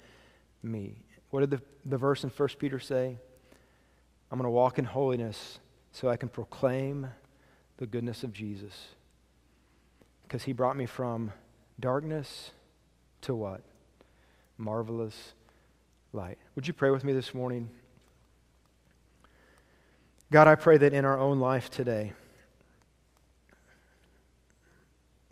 me. 0.63 1.05
What 1.31 1.41
did 1.41 1.51
the, 1.51 1.63
the 1.85 1.99
verse 1.99 2.25
in 2.25 2.31
1 2.31 2.49
Peter 2.59 2.81
say? 2.81 3.19
I'm 4.31 4.39
going 4.39 4.47
to 4.47 4.51
walk 4.51 4.79
in 4.79 4.87
holiness 4.87 5.59
so 5.93 6.09
I 6.09 6.17
can 6.17 6.31
proclaim 6.31 7.09
the 7.77 7.87
goodness 7.87 8.23
of 8.23 8.33
Jesus. 8.33 8.89
Because 10.23 10.45
he 10.45 10.53
brought 10.53 10.77
me 10.77 10.87
from 10.87 11.33
darkness 11.79 12.53
to 13.23 13.35
what? 13.35 13.61
Marvelous 14.57 15.35
light. 16.13 16.39
Would 16.55 16.67
you 16.67 16.73
pray 16.73 16.91
with 16.91 17.05
me 17.05 17.13
this 17.13 17.35
morning? 17.35 17.69
God, 20.33 20.49
I 20.49 20.55
pray 20.55 20.79
that 20.79 20.95
in 20.95 21.05
our 21.05 21.19
own 21.19 21.41
life 21.41 21.71
today, 21.71 22.15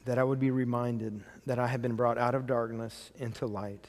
that 0.04 0.18
I 0.18 0.24
would 0.24 0.38
be 0.38 0.50
reminded 0.50 1.22
that 1.46 1.58
I 1.58 1.68
have 1.68 1.80
been 1.80 1.94
brought 1.94 2.18
out 2.18 2.34
of 2.34 2.46
darkness 2.46 3.10
into 3.18 3.46
light. 3.46 3.86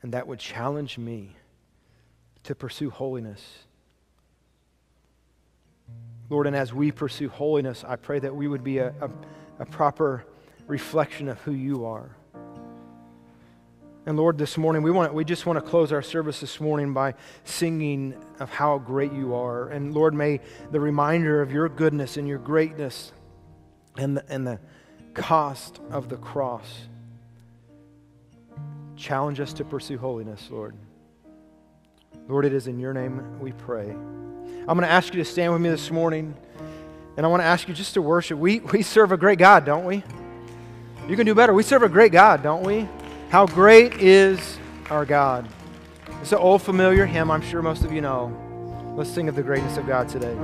And 0.00 0.14
that 0.14 0.28
would 0.28 0.38
challenge 0.38 0.96
me 0.96 1.34
to 2.44 2.54
pursue 2.54 2.88
holiness. 2.88 3.64
Lord, 6.30 6.46
and 6.46 6.54
as 6.54 6.72
we 6.72 6.92
pursue 6.92 7.28
holiness, 7.28 7.84
I 7.84 7.96
pray 7.96 8.20
that 8.20 8.34
we 8.34 8.46
would 8.46 8.62
be 8.62 8.78
a, 8.78 8.94
a, 9.00 9.10
a 9.58 9.66
proper 9.66 10.24
reflection 10.68 11.28
of 11.28 11.40
who 11.40 11.50
you 11.50 11.84
are. 11.84 12.14
And 14.06 14.16
Lord, 14.16 14.38
this 14.38 14.56
morning, 14.56 14.84
we, 14.84 14.92
want, 14.92 15.12
we 15.12 15.24
just 15.24 15.46
want 15.46 15.56
to 15.56 15.68
close 15.68 15.90
our 15.90 16.00
service 16.00 16.38
this 16.38 16.60
morning 16.60 16.94
by 16.94 17.14
singing 17.42 18.14
of 18.38 18.48
how 18.50 18.78
great 18.78 19.12
you 19.12 19.34
are. 19.34 19.68
And 19.68 19.92
Lord, 19.92 20.14
may 20.14 20.38
the 20.70 20.78
reminder 20.78 21.42
of 21.42 21.50
your 21.50 21.68
goodness 21.68 22.16
and 22.16 22.28
your 22.28 22.38
greatness 22.38 23.10
and 23.98 24.16
the, 24.16 24.24
and 24.28 24.46
the 24.46 24.60
cost 25.12 25.80
of 25.90 26.08
the 26.08 26.16
cross 26.16 26.86
challenge 28.94 29.40
us 29.40 29.52
to 29.54 29.64
pursue 29.64 29.98
holiness, 29.98 30.48
Lord. 30.52 30.76
Lord, 32.28 32.44
it 32.44 32.52
is 32.52 32.68
in 32.68 32.78
your 32.78 32.94
name 32.94 33.40
we 33.40 33.50
pray. 33.50 33.90
I'm 33.90 34.66
going 34.66 34.82
to 34.82 34.88
ask 34.88 35.12
you 35.12 35.18
to 35.22 35.28
stand 35.28 35.52
with 35.52 35.60
me 35.60 35.68
this 35.68 35.90
morning, 35.90 36.36
and 37.16 37.26
I 37.26 37.28
want 37.28 37.40
to 37.40 37.46
ask 37.46 37.66
you 37.66 37.74
just 37.74 37.94
to 37.94 38.02
worship. 38.02 38.38
We, 38.38 38.60
we 38.60 38.82
serve 38.82 39.10
a 39.10 39.16
great 39.16 39.40
God, 39.40 39.64
don't 39.64 39.84
we? 39.84 40.04
You 41.08 41.16
can 41.16 41.26
do 41.26 41.34
better. 41.34 41.52
We 41.52 41.64
serve 41.64 41.82
a 41.82 41.88
great 41.88 42.12
God, 42.12 42.44
don't 42.44 42.62
we? 42.62 42.88
How 43.28 43.44
great 43.44 43.94
is 43.94 44.58
our 44.88 45.04
God. 45.04 45.48
It's 46.20 46.30
an 46.30 46.38
old 46.38 46.62
familiar 46.62 47.06
hymn, 47.06 47.30
I'm 47.30 47.42
sure 47.42 47.60
most 47.60 47.84
of 47.84 47.92
you 47.92 48.00
know. 48.00 48.32
Let's 48.96 49.10
sing 49.10 49.28
of 49.28 49.34
the 49.34 49.42
greatness 49.42 49.76
of 49.76 49.86
God 49.86 50.08
today. 50.08 50.36